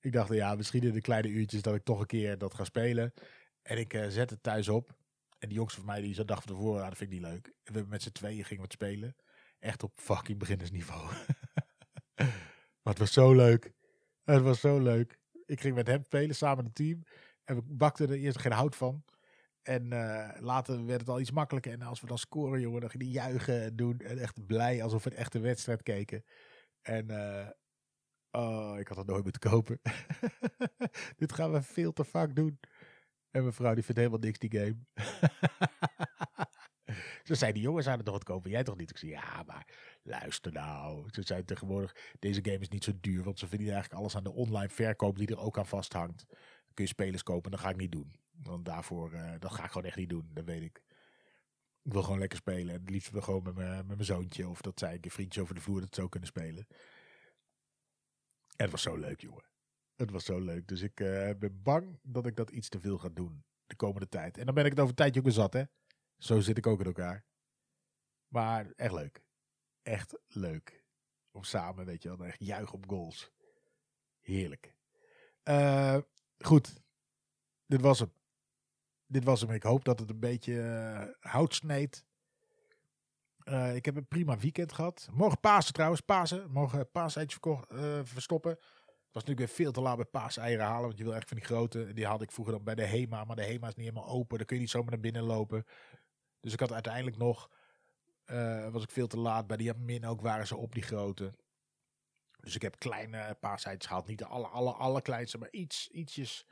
ik 0.00 0.12
dacht, 0.12 0.32
ja, 0.32 0.54
misschien 0.54 0.82
in 0.82 0.92
de 0.92 1.00
kleine 1.00 1.28
uurtjes 1.28 1.62
dat 1.62 1.74
ik 1.74 1.84
toch 1.84 2.00
een 2.00 2.06
keer 2.06 2.38
dat 2.38 2.54
ga 2.54 2.64
spelen. 2.64 3.12
En 3.62 3.78
ik 3.78 3.94
uh, 3.94 4.06
zet 4.08 4.30
het 4.30 4.42
thuis 4.42 4.68
op. 4.68 4.96
En 5.38 5.48
die 5.48 5.56
jongste 5.56 5.78
van 5.78 5.88
mij, 5.88 6.00
die 6.00 6.14
zat 6.14 6.28
dag 6.28 6.42
van 6.42 6.54
tevoren, 6.54 6.82
ja, 6.82 6.88
dat 6.88 6.98
vind 6.98 7.12
ik 7.12 7.20
niet 7.20 7.28
leuk. 7.28 7.46
En 7.46 7.52
we 7.52 7.72
hebben 7.72 7.88
met 7.88 8.02
z'n 8.02 8.12
tweeën 8.12 8.44
gingen 8.44 8.62
wat 8.62 8.72
spelen. 8.72 9.16
Echt 9.58 9.82
op 9.82 9.92
fucking 9.94 10.38
beginnersniveau. 10.38 11.02
maar 12.82 12.92
het 12.92 12.98
was 12.98 13.12
zo 13.12 13.32
leuk. 13.32 13.72
Het 14.24 14.42
was 14.42 14.60
zo 14.60 14.78
leuk. 14.78 15.18
Ik 15.46 15.60
ging 15.60 15.74
met 15.74 15.86
hem 15.86 16.04
spelen, 16.04 16.34
samen 16.34 16.64
het 16.64 16.74
team. 16.74 17.02
En 17.44 17.54
we 17.54 17.62
bakten 17.62 18.08
er 18.08 18.16
eerst 18.16 18.38
geen 18.38 18.52
hout 18.52 18.76
van. 18.76 19.04
En 19.62 19.92
uh, 19.92 20.28
later 20.38 20.86
werd 20.86 21.00
het 21.00 21.08
al 21.08 21.20
iets 21.20 21.30
makkelijker. 21.30 21.72
En 21.72 21.82
als 21.82 22.00
we 22.00 22.06
dan 22.06 22.18
scoren, 22.18 22.60
jongen, 22.60 22.80
dan 22.80 22.90
ging 22.90 23.02
hij 23.02 23.12
juichen 23.12 23.62
en 23.62 23.76
doen. 23.76 23.98
En 23.98 24.18
echt 24.18 24.46
blij, 24.46 24.82
alsof 24.82 25.04
we 25.04 25.26
een 25.30 25.42
wedstrijd 25.42 25.82
keken. 25.82 26.24
En 26.80 27.10
uh, 27.10 27.48
oh, 28.30 28.78
ik 28.78 28.88
had 28.88 28.96
het 28.96 29.06
nooit 29.06 29.22
moeten 29.22 29.50
kopen. 29.50 29.80
Dit 31.16 31.32
gaan 31.32 31.52
we 31.52 31.62
veel 31.62 31.92
te 31.92 32.04
vaak 32.04 32.36
doen. 32.36 32.58
En 33.32 33.42
mijn 33.42 33.52
vrouw 33.52 33.74
die 33.74 33.84
vindt 33.84 34.00
helemaal 34.00 34.20
niks 34.20 34.38
die 34.38 34.58
game. 34.58 34.76
Ze 37.24 37.34
zei, 37.34 37.52
die 37.52 37.62
jongens 37.62 37.84
zouden 37.84 38.04
toch 38.04 38.14
wat 38.14 38.24
kopen, 38.24 38.50
jij 38.50 38.62
toch 38.62 38.76
niet? 38.76 38.90
Ik 38.90 38.96
zei, 38.98 39.10
ja, 39.10 39.42
maar 39.46 39.66
luister 40.02 40.52
nou. 40.52 41.08
Ze 41.10 41.22
zei 41.22 41.44
tegenwoordig, 41.44 41.96
deze 42.18 42.44
game 42.44 42.58
is 42.58 42.68
niet 42.68 42.84
zo 42.84 42.92
duur, 43.00 43.24
want 43.24 43.38
ze 43.38 43.48
vinden 43.48 43.72
eigenlijk 43.72 44.00
alles 44.00 44.16
aan 44.16 44.24
de 44.24 44.32
online 44.32 44.68
verkoop 44.68 45.18
die 45.18 45.28
er 45.28 45.38
ook 45.38 45.58
aan 45.58 45.66
vasthangt. 45.66 46.24
Dan 46.28 46.74
kun 46.74 46.84
je 46.84 46.90
spelers 46.90 47.22
kopen, 47.22 47.50
dat 47.50 47.60
ga 47.60 47.68
ik 47.68 47.76
niet 47.76 47.92
doen. 47.92 48.16
Want 48.42 48.64
daarvoor, 48.64 49.12
uh, 49.12 49.32
dat 49.38 49.52
ga 49.52 49.64
ik 49.64 49.70
gewoon 49.70 49.86
echt 49.86 49.96
niet 49.96 50.08
doen, 50.08 50.30
dat 50.32 50.44
weet 50.44 50.62
ik. 50.62 50.82
Ik 51.82 51.92
wil 51.92 52.02
gewoon 52.02 52.18
lekker 52.18 52.38
spelen. 52.38 52.74
En 52.74 52.80
het 52.80 52.90
liefst 52.90 53.10
gewoon 53.14 53.42
met 53.42 53.54
mijn, 53.54 53.76
met 53.76 53.86
mijn 53.86 54.04
zoontje. 54.04 54.48
Of 54.48 54.60
dat 54.60 54.78
zij 54.78 54.98
een 55.00 55.10
vriendje 55.10 55.40
over 55.40 55.54
de 55.54 55.60
vloer 55.60 55.80
dat 55.80 55.94
zo 55.94 56.08
kunnen 56.08 56.28
spelen. 56.28 56.66
En 58.56 58.64
het 58.64 58.70
was 58.70 58.82
zo 58.82 58.96
leuk, 58.96 59.20
jongen. 59.20 59.51
Het 59.96 60.10
was 60.10 60.24
zo 60.24 60.38
leuk. 60.38 60.68
Dus 60.68 60.80
ik 60.80 61.00
uh, 61.00 61.30
ben 61.38 61.62
bang 61.62 61.98
dat 62.02 62.26
ik 62.26 62.36
dat 62.36 62.50
iets 62.50 62.68
te 62.68 62.80
veel 62.80 62.98
ga 62.98 63.08
doen 63.08 63.44
de 63.66 63.76
komende 63.76 64.08
tijd. 64.08 64.38
En 64.38 64.44
dan 64.44 64.54
ben 64.54 64.64
ik 64.64 64.70
het 64.70 64.78
over 64.78 64.90
een 64.90 64.96
tijdje 64.96 65.20
ook 65.20 65.26
weer 65.26 65.34
zat, 65.34 65.52
hè. 65.52 65.62
Zo 66.18 66.40
zit 66.40 66.58
ik 66.58 66.66
ook 66.66 66.80
in 66.80 66.86
elkaar. 66.86 67.24
Maar 68.28 68.72
echt 68.76 68.92
leuk. 68.92 69.22
Echt 69.82 70.18
leuk. 70.26 70.84
Om 71.30 71.44
samen, 71.44 71.84
weet 71.84 72.02
je 72.02 72.16
wel, 72.16 72.26
echt 72.26 72.44
juichen 72.44 72.74
op 72.74 72.88
goals. 72.88 73.30
Heerlijk. 74.20 74.74
Uh, 75.44 75.98
goed. 76.38 76.82
Dit 77.66 77.80
was 77.80 77.98
hem. 77.98 78.12
Dit 79.06 79.24
was 79.24 79.40
hem. 79.40 79.50
Ik 79.50 79.62
hoop 79.62 79.84
dat 79.84 79.98
het 79.98 80.10
een 80.10 80.20
beetje 80.20 80.52
uh, 80.52 81.30
hout 81.32 81.54
sneed. 81.54 82.04
Ik 83.74 83.84
heb 83.84 83.96
een 83.96 84.08
prima 84.08 84.38
weekend 84.38 84.72
gehad. 84.72 85.08
Morgen 85.12 85.40
Pasen 85.40 85.72
trouwens. 85.72 86.00
Pasen. 86.00 86.50
Morgen 86.50 86.90
paaseitjes 86.90 87.38
verstoppen. 88.02 88.58
Was 89.12 89.24
natuurlijk 89.24 89.46
weer 89.46 89.66
veel 89.66 89.72
te 89.72 89.80
laat 89.80 89.96
bij 89.96 90.04
paaseieren 90.04 90.66
halen. 90.66 90.86
Want 90.86 90.98
je 90.98 91.04
wil 91.04 91.14
echt 91.14 91.28
van 91.28 91.36
die 91.36 91.46
grote. 91.46 91.92
Die 91.92 92.06
had 92.06 92.22
ik 92.22 92.32
vroeger 92.32 92.54
dan 92.54 92.64
bij 92.64 92.74
de 92.74 92.86
HEMA. 92.86 93.24
Maar 93.24 93.36
de 93.36 93.44
HEMA 93.44 93.68
is 93.68 93.74
niet 93.74 93.86
helemaal 93.86 94.08
open. 94.08 94.36
Daar 94.36 94.46
kun 94.46 94.56
je 94.56 94.62
niet 94.62 94.70
zomaar 94.70 94.90
naar 94.90 95.00
binnen 95.00 95.22
lopen. 95.22 95.66
Dus 96.40 96.52
ik 96.52 96.60
had 96.60 96.72
uiteindelijk 96.72 97.16
nog, 97.16 97.50
uh, 98.26 98.68
was 98.68 98.82
ik 98.82 98.90
veel 98.90 99.06
te 99.06 99.18
laat. 99.18 99.46
Bij 99.46 99.56
die 99.56 99.74
min 99.74 100.06
ook 100.06 100.20
waren 100.20 100.46
ze 100.46 100.56
op 100.56 100.74
die 100.74 100.82
grote. 100.82 101.34
Dus 102.40 102.54
ik 102.54 102.62
heb 102.62 102.78
kleine 102.78 103.36
paasheidjes 103.40 103.86
gehaald. 103.86 104.06
Niet 104.06 104.18
de 104.18 104.26
alle, 104.26 104.46
alle, 104.46 104.72
alle 104.72 105.02
maar 105.38 105.50
iets, 105.50 105.88
ietsjes 105.88 106.46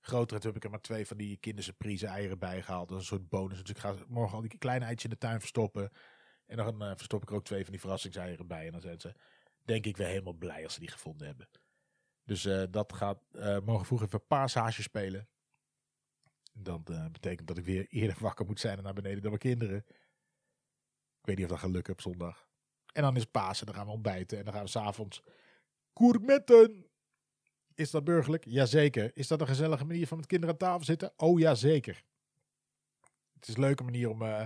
groter. 0.00 0.36
En 0.36 0.42
toen 0.42 0.50
heb 0.50 0.58
ik 0.58 0.64
er 0.64 0.70
maar 0.70 0.80
twee 0.80 1.06
van 1.06 1.16
die 1.16 1.36
kindersurprise 1.36 2.06
eieren 2.06 2.38
bij 2.38 2.62
gehaald. 2.62 2.88
Dat 2.88 3.00
is 3.00 3.10
een 3.10 3.16
soort 3.16 3.28
bonus. 3.28 3.60
Dus 3.60 3.70
ik 3.70 3.78
ga 3.78 3.94
morgen 4.08 4.34
al 4.34 4.40
die 4.40 4.58
kleine 4.58 4.84
eitjes 4.84 5.04
in 5.04 5.10
de 5.10 5.18
tuin 5.18 5.40
verstoppen. 5.40 5.90
En 6.46 6.56
dan 6.56 6.82
uh, 6.82 6.90
verstop 6.96 7.22
ik 7.22 7.28
er 7.28 7.34
ook 7.34 7.44
twee 7.44 7.62
van 7.62 7.72
die 7.72 7.80
verrassingseieren 7.80 8.46
bij. 8.46 8.66
En 8.66 8.72
dan 8.72 8.80
zijn 8.80 9.00
ze, 9.00 9.14
denk 9.64 9.86
ik, 9.86 9.96
weer 9.96 10.06
helemaal 10.06 10.32
blij 10.32 10.64
als 10.64 10.74
ze 10.74 10.80
die 10.80 10.90
gevonden 10.90 11.26
hebben. 11.26 11.48
Dus 12.30 12.44
uh, 12.44 12.62
dat 12.70 12.92
gaat 12.92 13.22
morgen 13.64 13.86
vroeg 13.86 14.02
even 14.02 14.26
paashaasje 14.26 14.82
spelen. 14.82 15.28
Dat 16.52 16.90
uh, 16.90 17.06
betekent 17.12 17.48
dat 17.48 17.58
ik 17.58 17.64
weer 17.64 17.86
eerder 17.88 18.16
wakker 18.26 18.46
moet 18.46 18.60
zijn 18.60 18.76
en 18.76 18.82
naar 18.82 18.92
beneden 18.92 19.20
dan 19.20 19.30
mijn 19.30 19.42
kinderen. 19.42 19.76
Ik 21.20 21.26
weet 21.26 21.36
niet 21.36 21.44
of 21.44 21.50
dat 21.50 21.60
gaat 21.60 21.70
lukken 21.70 21.92
op 21.92 22.00
zondag. 22.00 22.48
En 22.92 23.02
dan 23.02 23.16
is 23.16 23.24
Pasen, 23.24 23.66
dan 23.66 23.74
gaan 23.74 23.86
we 23.86 23.92
ontbijten 23.92 24.38
en 24.38 24.44
dan 24.44 24.52
gaan 24.52 24.62
we 24.62 24.68
s'avonds 24.68 25.22
gourmetten. 25.94 26.86
Is 27.74 27.90
dat 27.90 28.04
burgerlijk? 28.04 28.44
Jazeker. 28.44 29.10
Is 29.14 29.28
dat 29.28 29.40
een 29.40 29.46
gezellige 29.46 29.84
manier 29.84 30.06
van 30.06 30.16
met 30.16 30.26
kinderen 30.26 30.54
aan 30.54 30.60
tafel 30.60 30.84
zitten? 30.84 31.12
Oh 31.16 31.38
ja, 31.38 31.54
zeker. 31.54 32.02
Het 33.32 33.48
is 33.48 33.54
een 33.54 33.60
leuke 33.60 33.82
manier 33.82 34.08
om 34.08 34.22
uh, 34.22 34.44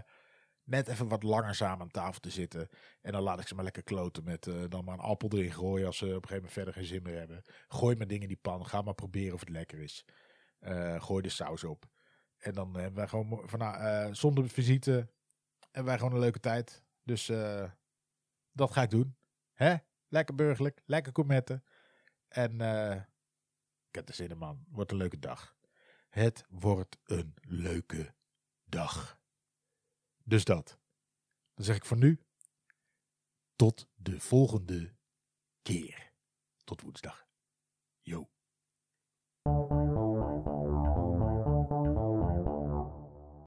net 0.64 0.88
even 0.88 1.08
wat 1.08 1.22
langer 1.22 1.54
samen 1.54 1.80
aan 1.80 1.90
tafel 1.90 2.20
te 2.20 2.30
zitten. 2.30 2.68
En 3.00 3.12
dan 3.12 3.22
laat 3.22 3.40
ik 3.40 3.46
ze 3.46 3.54
maar 3.54 3.64
lekker 3.64 3.82
kloten 3.82 4.24
met 4.24 4.46
eh, 4.46 4.64
dan 4.68 4.84
maar 4.84 4.94
een 4.94 5.00
appel 5.00 5.28
erin 5.32 5.52
gooien 5.52 5.86
als 5.86 5.96
ze 5.96 6.04
op 6.04 6.10
een 6.10 6.14
gegeven 6.14 6.34
moment 6.34 6.52
verder 6.52 6.74
geen 6.74 6.84
zin 6.84 7.02
meer 7.02 7.18
hebben. 7.18 7.42
Gooi 7.68 7.96
maar 7.96 8.06
dingen 8.06 8.22
in 8.22 8.28
die 8.28 8.36
pan, 8.36 8.66
ga 8.66 8.82
maar 8.82 8.94
proberen 8.94 9.34
of 9.34 9.40
het 9.40 9.48
lekker 9.48 9.78
is. 9.78 10.04
Eh, 10.58 11.02
gooi 11.02 11.22
de 11.22 11.28
saus 11.28 11.64
op. 11.64 11.84
En 12.38 12.52
dan 12.52 12.74
hebben 12.74 12.94
wij 12.94 13.08
gewoon 13.08 13.42
van, 13.48 13.58
nou, 13.58 13.76
eh, 13.76 14.14
zonder 14.14 14.48
visite 14.48 15.08
hebben 15.60 15.84
wij 15.84 15.98
gewoon 15.98 16.12
een 16.12 16.20
leuke 16.20 16.40
tijd. 16.40 16.82
Dus 17.02 17.26
dat 18.52 18.72
ga 18.72 18.82
ik 18.82 18.90
doen. 18.90 19.16
Hè? 19.52 19.76
Lekker 20.08 20.34
burgerlijk, 20.34 20.82
lekker 20.84 21.12
gourmetten. 21.14 21.64
En 22.28 22.52
ik 23.88 23.94
heb 23.94 24.06
de 24.06 24.12
zin 24.12 24.38
man. 24.38 24.64
Wordt 24.68 24.90
een 24.90 24.96
leuke 24.96 25.18
dag. 25.18 25.56
Het 26.08 26.44
wordt 26.48 26.98
een 27.04 27.34
leuke 27.40 28.14
dag. 28.64 29.18
Dus 30.24 30.44
dat. 30.44 30.78
Dan 31.54 31.64
zeg 31.64 31.76
ik 31.76 31.84
voor 31.84 31.96
nu 31.96 32.20
tot 33.56 33.88
de 33.94 34.20
volgende 34.20 34.94
keer. 35.62 36.12
Tot 36.64 36.80
woensdag. 36.80 37.26
Yo. 38.00 38.28